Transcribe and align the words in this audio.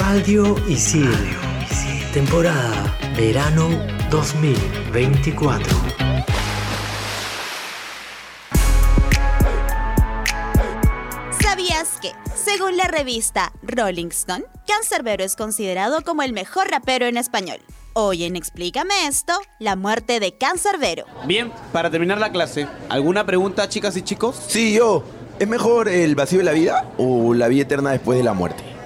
Radio 0.00 0.54
Isil. 0.68 1.10
Temporada 2.12 2.96
Verano 3.16 3.68
2024. 4.10 5.76
¿Sabías 11.42 11.98
que, 12.00 12.12
según 12.32 12.76
la 12.76 12.84
revista 12.84 13.52
Rolling 13.62 14.08
Stone, 14.10 14.44
Cancerbero 14.68 15.24
es 15.24 15.34
considerado 15.34 16.02
como 16.02 16.22
el 16.22 16.32
mejor 16.32 16.70
rapero 16.70 17.06
en 17.06 17.16
español? 17.16 17.58
Hoy 17.94 18.22
en 18.22 18.36
Explícame 18.36 19.08
esto, 19.08 19.32
la 19.58 19.74
muerte 19.74 20.20
de 20.20 20.38
Cancerbero. 20.38 21.06
Bien, 21.26 21.52
para 21.72 21.90
terminar 21.90 22.18
la 22.18 22.30
clase, 22.30 22.68
¿alguna 22.88 23.26
pregunta, 23.26 23.68
chicas 23.68 23.96
y 23.96 24.02
chicos? 24.02 24.36
Sí, 24.46 24.74
yo. 24.74 25.02
¿Es 25.40 25.48
mejor 25.48 25.88
el 25.88 26.14
vacío 26.14 26.38
de 26.38 26.44
la 26.44 26.52
vida 26.52 26.92
o 26.98 27.34
la 27.34 27.48
vida 27.48 27.62
eterna 27.62 27.90
después 27.90 28.16
de 28.16 28.24
la 28.24 28.32
muerte? 28.32 28.77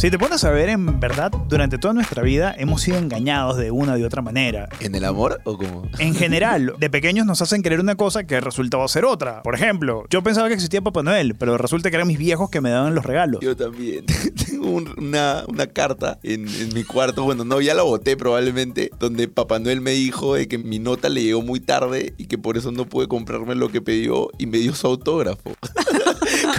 Si 0.00 0.10
te 0.10 0.18
pones 0.18 0.42
a 0.44 0.50
ver, 0.50 0.70
en 0.70 0.98
verdad, 0.98 1.30
durante 1.46 1.76
toda 1.76 1.92
nuestra 1.92 2.22
vida 2.22 2.54
hemos 2.56 2.80
sido 2.80 2.96
engañados 2.96 3.58
de 3.58 3.70
una 3.70 3.98
u 3.98 4.06
otra 4.06 4.22
manera. 4.22 4.66
¿En 4.80 4.94
el 4.94 5.04
amor 5.04 5.42
o 5.44 5.58
cómo? 5.58 5.82
En 5.98 6.14
general, 6.16 6.72
de 6.78 6.88
pequeños 6.88 7.26
nos 7.26 7.42
hacen 7.42 7.60
creer 7.60 7.80
una 7.80 7.96
cosa 7.96 8.24
que 8.24 8.40
resultaba 8.40 8.88
ser 8.88 9.04
otra. 9.04 9.42
Por 9.42 9.54
ejemplo, 9.54 10.04
yo 10.08 10.22
pensaba 10.22 10.48
que 10.48 10.54
existía 10.54 10.80
Papá 10.80 11.02
Noel, 11.02 11.34
pero 11.34 11.58
resulta 11.58 11.90
que 11.90 11.96
eran 11.96 12.08
mis 12.08 12.16
viejos 12.16 12.48
que 12.48 12.62
me 12.62 12.70
daban 12.70 12.94
los 12.94 13.04
regalos. 13.04 13.42
Yo 13.42 13.54
también. 13.54 14.06
Tengo 14.46 14.70
un- 14.70 14.94
una, 14.96 15.44
una 15.48 15.66
carta 15.66 16.18
en, 16.22 16.48
en 16.48 16.72
mi 16.72 16.82
cuarto, 16.82 17.24
bueno, 17.24 17.44
no, 17.44 17.60
ya 17.60 17.74
la 17.74 17.82
boté 17.82 18.16
probablemente, 18.16 18.90
donde 18.98 19.28
Papá 19.28 19.58
Noel 19.58 19.82
me 19.82 19.90
dijo 19.90 20.34
de 20.34 20.48
que 20.48 20.56
mi 20.56 20.78
nota 20.78 21.10
le 21.10 21.22
llegó 21.24 21.42
muy 21.42 21.60
tarde 21.60 22.14
y 22.16 22.24
que 22.24 22.38
por 22.38 22.56
eso 22.56 22.72
no 22.72 22.86
pude 22.86 23.06
comprarme 23.06 23.54
lo 23.54 23.68
que 23.68 23.82
pidió 23.82 24.30
y 24.38 24.46
me 24.46 24.56
dio 24.56 24.74
su 24.74 24.86
autógrafo. 24.86 25.52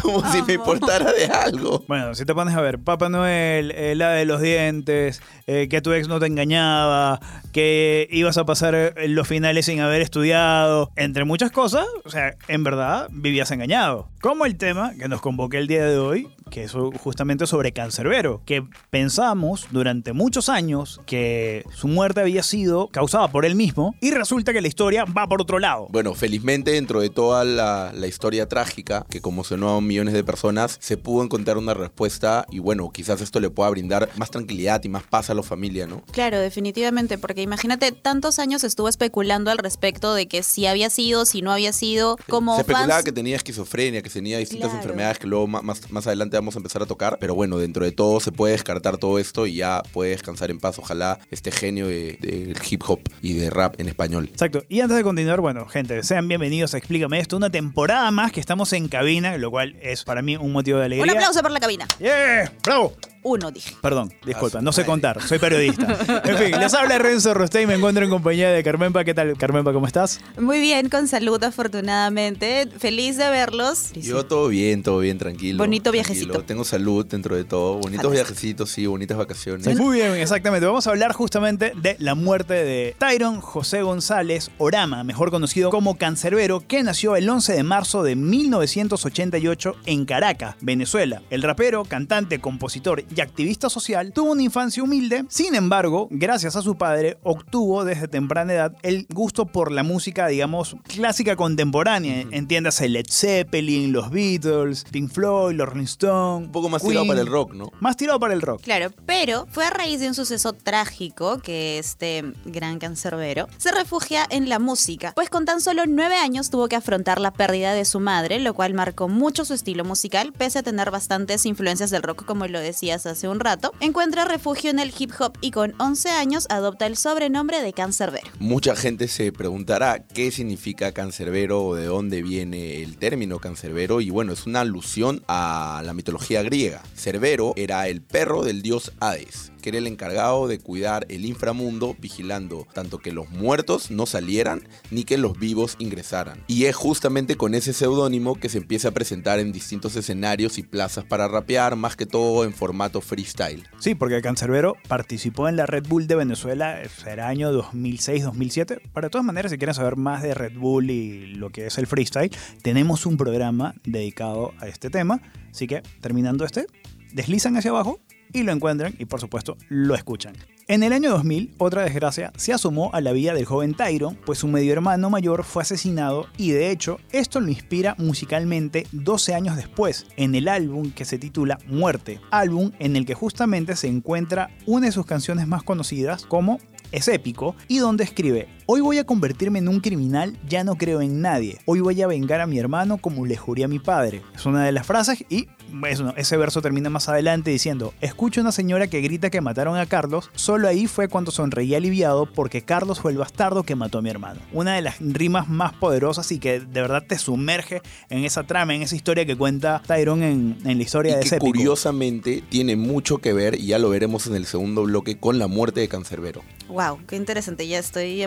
Como 0.01 0.31
si 0.31 0.41
me 0.41 0.53
importara 0.53 1.11
de 1.11 1.25
algo. 1.25 1.83
Bueno, 1.87 2.15
si 2.15 2.25
te 2.25 2.33
pones 2.33 2.55
a 2.55 2.61
ver, 2.61 2.79
Papá 2.79 3.09
Noel, 3.09 3.71
eh, 3.71 3.95
la 3.95 4.11
de 4.11 4.25
los 4.25 4.41
dientes, 4.41 5.21
eh, 5.47 5.67
que 5.69 5.81
tu 5.81 5.93
ex 5.93 6.07
no 6.07 6.19
te 6.19 6.27
engañaba, 6.27 7.19
que 7.51 8.07
ibas 8.11 8.37
a 8.37 8.45
pasar 8.45 8.75
eh, 8.75 9.07
los 9.07 9.27
finales 9.27 9.65
sin 9.65 9.79
haber 9.79 10.01
estudiado, 10.01 10.91
entre 10.95 11.25
muchas 11.25 11.51
cosas, 11.51 11.85
o 12.03 12.09
sea, 12.09 12.35
en 12.47 12.63
verdad 12.63 13.07
vivías 13.11 13.51
engañado. 13.51 14.07
Como 14.21 14.45
el 14.45 14.55
tema 14.55 14.93
que 14.97 15.07
nos 15.07 15.21
convoca 15.21 15.57
el 15.57 15.67
día 15.67 15.85
de 15.85 15.97
hoy, 15.97 16.27
que 16.51 16.63
es 16.63 16.73
justamente 16.99 17.47
sobre 17.47 17.71
Cancerbero, 17.71 18.41
que 18.45 18.63
pensamos 18.89 19.67
durante 19.71 20.13
muchos 20.13 20.49
años 20.49 21.01
que 21.05 21.63
su 21.73 21.87
muerte 21.87 22.19
había 22.19 22.43
sido 22.43 22.87
causada 22.87 23.29
por 23.29 23.45
él 23.45 23.55
mismo 23.55 23.95
y 24.01 24.11
resulta 24.11 24.53
que 24.53 24.61
la 24.61 24.67
historia 24.67 25.05
va 25.05 25.27
por 25.27 25.41
otro 25.41 25.59
lado. 25.59 25.87
Bueno, 25.89 26.13
felizmente 26.13 26.71
dentro 26.71 26.99
de 26.99 27.09
toda 27.09 27.45
la, 27.45 27.91
la 27.95 28.07
historia 28.07 28.47
trágica 28.47 29.05
que 29.09 29.21
conmocionó 29.21 29.69
a 29.69 29.77
millones 29.91 30.13
de 30.13 30.23
personas, 30.23 30.77
se 30.79 30.95
pudo 30.97 31.23
encontrar 31.23 31.57
una 31.57 31.73
respuesta 31.73 32.45
y 32.49 32.59
bueno, 32.59 32.91
quizás 32.93 33.19
esto 33.19 33.39
le 33.41 33.49
pueda 33.49 33.69
brindar 33.69 34.09
más 34.15 34.31
tranquilidad 34.31 34.81
y 34.85 34.89
más 34.89 35.03
paz 35.03 35.29
a 35.29 35.33
la 35.33 35.43
familia, 35.43 35.85
¿no? 35.85 36.01
Claro, 36.11 36.39
definitivamente, 36.39 37.17
porque 37.17 37.41
imagínate, 37.41 37.91
tantos 37.91 38.39
años 38.39 38.63
estuvo 38.63 38.87
especulando 38.87 39.51
al 39.51 39.57
respecto 39.57 40.13
de 40.13 40.27
que 40.27 40.43
si 40.43 40.65
había 40.65 40.89
sido, 40.89 41.25
si 41.25 41.41
no 41.41 41.51
había 41.51 41.73
sido, 41.73 42.17
como 42.29 42.55
se 42.55 42.61
especulaba 42.61 42.93
fans. 42.93 43.03
que 43.05 43.11
tenía 43.11 43.35
esquizofrenia, 43.35 44.01
que 44.01 44.09
tenía 44.09 44.37
distintas 44.37 44.69
Claro. 44.69 44.81
enfermedades 44.81 45.19
que 45.19 45.27
luego 45.27 45.47
más, 45.47 45.91
más 45.91 46.07
adelante 46.07 46.37
vamos 46.37 46.55
a 46.55 46.59
empezar 46.59 46.81
a 46.81 46.85
tocar, 46.85 47.17
pero 47.19 47.35
bueno, 47.35 47.57
dentro 47.57 47.83
de 47.83 47.91
todo 47.91 48.19
se 48.21 48.31
puede 48.31 48.53
descartar 48.53 48.97
todo 48.97 49.19
esto 49.19 49.45
y 49.45 49.55
ya 49.55 49.83
puede 49.91 50.11
descansar 50.11 50.51
en 50.51 50.59
paz, 50.59 50.79
ojalá 50.79 51.19
este 51.31 51.51
genio 51.51 51.87
de- 51.87 52.17
del 52.21 52.55
hip 52.69 52.81
hop 52.87 53.01
y 53.21 53.33
de 53.33 53.49
rap 53.49 53.79
en 53.79 53.89
español. 53.89 54.29
Exacto. 54.31 54.63
Y 54.69 54.79
antes 54.79 54.95
de 54.95 55.03
continuar, 55.03 55.41
bueno, 55.41 55.65
gente, 55.67 56.01
sean 56.03 56.27
bienvenidos 56.27 56.73
a 56.73 56.77
Explícame 56.77 57.19
esto, 57.19 57.35
una 57.37 57.49
temporada 57.49 58.09
más 58.11 58.31
que 58.31 58.39
estamos 58.39 58.71
en 58.73 58.87
cabina, 58.87 59.37
lo 59.37 59.51
cual 59.51 59.75
es 59.81 60.03
para 60.03 60.21
mí 60.21 60.37
un 60.37 60.51
motivo 60.51 60.79
de 60.79 60.85
alegría. 60.85 61.11
Un 61.11 61.17
aplauso 61.17 61.41
por 61.41 61.51
la 61.51 61.59
cabina. 61.59 61.87
¡Yeah! 61.99 62.51
¡Bravo! 62.63 62.93
Uno, 63.23 63.51
dije. 63.51 63.75
Perdón, 63.81 64.11
disculpa, 64.25 64.61
no 64.61 64.71
sé 64.71 64.85
contar, 64.85 65.21
soy 65.21 65.39
periodista. 65.39 65.97
En 66.23 66.37
fin, 66.37 66.59
les 66.59 66.73
habla 66.73 66.97
Renzo 66.97 67.33
Rostey 67.33 67.63
y 67.63 67.67
me 67.67 67.75
encuentro 67.75 68.03
en 68.03 68.09
compañía 68.09 68.49
de 68.51 68.63
Carmenpa. 68.63 69.03
¿Qué 69.03 69.13
tal, 69.13 69.37
Carmenpa? 69.37 69.73
¿Cómo 69.73 69.85
estás? 69.85 70.19
Muy 70.39 70.59
bien, 70.59 70.89
con 70.89 71.07
salud, 71.07 71.43
afortunadamente. 71.43 72.67
Feliz 72.79 73.17
de 73.17 73.29
verlos. 73.29 73.91
Yo 73.93 74.25
todo 74.25 74.47
bien, 74.47 74.83
todo 74.83 74.99
bien, 74.99 75.17
tranquilo. 75.17 75.57
Bonito 75.57 75.91
tranquilo. 75.91 76.03
viajecito. 76.03 76.43
Tengo 76.43 76.63
salud 76.63 77.05
dentro 77.05 77.35
de 77.35 77.43
todo. 77.43 77.77
Bonitos 77.77 78.11
viajecitos, 78.11 78.69
sí, 78.71 78.85
bonitas 78.85 79.17
vacaciones. 79.17 79.77
Muy 79.77 79.97
bien, 79.97 80.13
exactamente. 80.15 80.65
Vamos 80.65 80.87
a 80.87 80.91
hablar 80.91 81.13
justamente 81.13 81.73
de 81.75 81.95
la 81.99 82.15
muerte 82.15 82.53
de 82.53 82.95
Tyron 82.97 83.41
José 83.41 83.81
González 83.81 84.51
Orama, 84.57 85.03
mejor 85.03 85.31
conocido 85.31 85.69
como 85.69 85.95
Cancerbero, 85.95 86.63
que 86.67 86.83
nació 86.83 87.15
el 87.15 87.29
11 87.29 87.53
de 87.53 87.63
marzo 87.63 88.03
de 88.03 88.15
1988 88.15 89.75
en 89.85 90.05
Caracas, 90.05 90.55
Venezuela. 90.61 91.21
El 91.29 91.41
rapero, 91.43 91.85
cantante, 91.85 92.39
compositor 92.39 93.03
y 93.15 93.21
activista 93.21 93.69
social 93.69 94.13
tuvo 94.13 94.31
una 94.31 94.43
infancia 94.43 94.83
humilde, 94.83 95.25
sin 95.29 95.55
embargo, 95.55 96.07
gracias 96.11 96.55
a 96.55 96.61
su 96.61 96.75
padre, 96.75 97.17
obtuvo 97.23 97.83
desde 97.83 98.07
temprana 98.07 98.53
edad 98.53 98.75
el 98.83 99.05
gusto 99.09 99.45
por 99.45 99.71
la 99.71 99.83
música, 99.83 100.27
digamos, 100.27 100.75
clásica 100.83 101.35
contemporánea. 101.35 102.25
Entiéndase 102.31 102.89
Led 102.89 103.05
Zeppelin, 103.09 103.91
los 103.91 104.09
Beatles, 104.09 104.85
Pink 104.91 105.11
Floyd, 105.11 105.55
los 105.55 105.67
Rolling 105.67 105.85
Stones. 105.85 106.47
Un 106.47 106.51
poco 106.51 106.69
más 106.69 106.81
tirado 106.81 107.07
para 107.07 107.21
el 107.21 107.27
rock, 107.27 107.53
¿no? 107.53 107.71
Más 107.79 107.97
tirado 107.97 108.19
para 108.19 108.33
el 108.33 108.41
rock. 108.41 108.61
Claro, 108.61 108.91
pero 109.05 109.47
fue 109.51 109.65
a 109.65 109.69
raíz 109.69 109.99
de 109.99 110.07
un 110.07 110.13
suceso 110.13 110.53
trágico 110.53 111.39
que 111.39 111.79
este 111.79 112.23
gran 112.45 112.79
cancerbero 112.79 113.47
se 113.57 113.71
refugia 113.71 114.25
en 114.29 114.49
la 114.49 114.59
música, 114.59 115.13
pues 115.15 115.29
con 115.29 115.45
tan 115.45 115.61
solo 115.61 115.83
nueve 115.87 116.15
años 116.15 116.49
tuvo 116.49 116.67
que 116.67 116.75
afrontar 116.75 117.19
la 117.19 117.31
pérdida 117.31 117.73
de 117.73 117.85
su 117.85 117.99
madre, 117.99 118.39
lo 118.39 118.53
cual 118.53 118.73
marcó 118.73 119.07
mucho 119.07 119.45
su 119.45 119.53
estilo 119.53 119.83
musical, 119.83 120.33
pese 120.33 120.59
a 120.59 120.63
tener 120.63 120.91
bastantes 120.91 121.45
influencias 121.45 121.89
del 121.89 122.03
rock, 122.03 122.25
como 122.25 122.47
lo 122.47 122.59
decías 122.59 123.00
hace 123.05 123.27
un 123.27 123.39
rato. 123.39 123.73
Encuentra 123.79 124.25
refugio 124.25 124.69
en 124.69 124.79
el 124.79 124.93
hip 124.97 125.11
hop 125.19 125.37
y 125.41 125.51
con 125.51 125.73
11 125.79 126.09
años 126.09 126.47
adopta 126.49 126.85
el 126.85 126.97
sobrenombre 126.97 127.61
de 127.61 127.73
cancerbero. 127.73 128.27
Mucha 128.39 128.75
gente 128.75 129.07
se 129.07 129.31
preguntará 129.31 130.03
qué 130.13 130.31
significa 130.31 130.91
cancerbero 130.91 131.63
o 131.63 131.75
de 131.75 131.85
dónde 131.85 132.21
viene 132.21 132.81
el 132.81 132.97
término 132.97 133.39
cancerbero 133.39 134.01
y 134.01 134.09
bueno, 134.09 134.33
es 134.33 134.45
una 134.45 134.61
alusión 134.61 135.23
a 135.27 135.81
la 135.85 135.93
mitología 135.93 136.43
griega. 136.43 136.81
Cerbero 136.95 137.53
era 137.55 137.87
el 137.87 138.01
perro 138.01 138.43
del 138.43 138.61
dios 138.61 138.91
Hades, 138.99 139.50
que 139.61 139.69
era 139.69 139.77
el 139.77 139.87
encargado 139.87 140.47
de 140.47 140.59
cuidar 140.59 141.05
el 141.09 141.25
inframundo, 141.25 141.95
vigilando 141.99 142.67
tanto 142.73 142.99
que 142.99 143.11
los 143.11 143.29
muertos 143.29 143.91
no 143.91 144.05
salieran 144.05 144.67
ni 144.89 145.03
que 145.03 145.17
los 145.17 145.39
vivos 145.39 145.75
ingresaran. 145.79 146.43
Y 146.47 146.65
es 146.65 146.75
justamente 146.75 147.37
con 147.37 147.55
ese 147.55 147.73
seudónimo 147.73 148.35
que 148.35 148.49
se 148.49 148.57
empieza 148.57 148.89
a 148.89 148.91
presentar 148.91 149.39
en 149.39 149.51
distintos 149.51 149.95
escenarios 149.95 150.57
y 150.57 150.63
plazas 150.63 151.05
para 151.05 151.27
rapear, 151.27 151.75
más 151.75 151.95
que 151.95 152.05
todo 152.05 152.43
en 152.43 152.53
formato 152.53 153.01
freestyle. 153.01 153.63
Sí, 153.79 153.95
porque 153.95 154.21
Cancerbero 154.21 154.75
participó 154.87 155.47
en 155.47 155.55
la 155.55 155.65
Red 155.65 155.87
Bull 155.87 156.07
de 156.07 156.15
Venezuela, 156.15 156.79
era 157.05 157.27
año 157.27 157.51
2006-2007. 157.51 158.81
Para 158.91 159.09
todas 159.09 159.25
maneras, 159.25 159.51
si 159.51 159.57
quieren 159.57 159.75
saber 159.75 159.95
más 159.95 160.23
de 160.23 160.33
Red 160.33 160.57
Bull 160.57 160.89
y 160.89 161.35
lo 161.35 161.49
que 161.49 161.67
es 161.67 161.77
el 161.77 161.87
freestyle, 161.87 162.31
tenemos 162.61 163.05
un 163.05 163.17
programa 163.17 163.75
dedicado 163.83 164.53
a 164.59 164.67
este 164.67 164.89
tema. 164.89 165.21
Así 165.51 165.67
que, 165.67 165.81
terminando 166.01 166.45
este, 166.45 166.67
deslizan 167.13 167.57
hacia 167.57 167.71
abajo 167.71 167.99
y 168.33 168.43
lo 168.43 168.51
encuentran 168.51 168.95
y 168.97 169.05
por 169.05 169.19
supuesto 169.19 169.57
lo 169.69 169.95
escuchan. 169.95 170.33
En 170.67 170.83
el 170.83 170.93
año 170.93 171.09
2000, 171.09 171.55
otra 171.57 171.83
desgracia 171.83 172.31
se 172.37 172.53
asomó 172.53 172.91
a 172.93 173.01
la 173.01 173.11
vida 173.11 173.33
del 173.33 173.45
joven 173.45 173.73
Tyron, 173.73 174.15
pues 174.25 174.39
su 174.39 174.47
medio 174.47 174.71
hermano 174.71 175.09
mayor 175.09 175.43
fue 175.43 175.63
asesinado 175.63 176.27
y 176.37 176.51
de 176.51 176.71
hecho 176.71 176.99
esto 177.11 177.41
lo 177.41 177.49
inspira 177.49 177.95
musicalmente 177.97 178.87
12 178.93 179.33
años 179.33 179.57
después, 179.57 180.05
en 180.15 180.33
el 180.33 180.47
álbum 180.47 180.91
que 180.91 181.03
se 181.03 181.17
titula 181.17 181.59
Muerte, 181.67 182.21
álbum 182.31 182.71
en 182.79 182.95
el 182.95 183.05
que 183.05 183.15
justamente 183.15 183.75
se 183.75 183.87
encuentra 183.87 184.49
una 184.65 184.85
de 184.85 184.91
sus 184.93 185.05
canciones 185.05 185.47
más 185.47 185.63
conocidas 185.63 186.25
como 186.25 186.59
es 186.91 187.07
épico 187.07 187.55
y 187.67 187.79
donde 187.79 188.03
escribe 188.03 188.47
Hoy 188.73 188.79
voy 188.79 188.99
a 188.99 189.03
convertirme 189.03 189.59
en 189.59 189.67
un 189.67 189.81
criminal, 189.81 190.39
ya 190.47 190.63
no 190.63 190.75
creo 190.75 191.01
en 191.01 191.19
nadie. 191.19 191.59
Hoy 191.65 191.81
voy 191.81 192.01
a 192.01 192.07
vengar 192.07 192.39
a 192.39 192.47
mi 192.47 192.57
hermano 192.57 192.99
como 192.99 193.25
le 193.25 193.35
juré 193.35 193.65
a 193.65 193.67
mi 193.67 193.79
padre. 193.79 194.21
Es 194.33 194.45
una 194.45 194.63
de 194.63 194.71
las 194.71 194.87
frases 194.87 195.25
y 195.27 195.49
eso, 195.89 196.13
ese 196.15 196.37
verso 196.37 196.61
termina 196.61 196.89
más 196.89 197.09
adelante 197.09 197.51
diciendo, 197.51 197.93
escucho 197.99 198.39
una 198.39 198.53
señora 198.53 198.87
que 198.87 199.01
grita 199.01 199.29
que 199.29 199.41
mataron 199.41 199.77
a 199.77 199.85
Carlos, 199.87 200.29
solo 200.35 200.69
ahí 200.69 200.87
fue 200.87 201.09
cuando 201.09 201.31
sonreí 201.31 201.75
aliviado 201.75 202.25
porque 202.25 202.61
Carlos 202.61 203.01
fue 203.01 203.11
el 203.11 203.17
bastardo 203.17 203.63
que 203.63 203.75
mató 203.75 203.97
a 203.97 204.01
mi 204.01 204.09
hermano. 204.09 204.39
Una 204.53 204.75
de 204.75 204.81
las 204.81 204.99
rimas 205.01 205.49
más 205.49 205.73
poderosas 205.73 206.31
y 206.31 206.39
que 206.39 206.61
de 206.61 206.81
verdad 206.81 207.03
te 207.05 207.17
sumerge 207.17 207.81
en 208.09 208.23
esa 208.23 208.43
trama, 208.43 208.73
en 208.73 208.83
esa 208.83 208.95
historia 208.95 209.25
que 209.25 209.35
cuenta 209.35 209.81
Tyrone 209.85 210.31
en, 210.31 210.57
en 210.63 210.77
la 210.77 210.83
historia 210.83 211.11
y 211.11 211.15
de 211.15 211.19
que 211.19 211.27
ese 211.27 211.35
épico. 211.35 211.51
curiosamente 211.51 212.41
tiene 212.47 212.77
mucho 212.77 213.17
que 213.17 213.33
ver, 213.33 213.55
y 213.55 213.67
ya 213.67 213.79
lo 213.79 213.89
veremos 213.89 214.27
en 214.27 214.35
el 214.35 214.45
segundo 214.45 214.83
bloque, 214.83 215.17
con 215.17 215.39
la 215.39 215.47
muerte 215.47 215.81
de 215.81 215.89
Cancerbero. 215.89 216.41
Wow, 216.69 216.99
qué 217.05 217.17
interesante. 217.17 217.67
Ya 217.67 217.79
estoy 217.79 218.23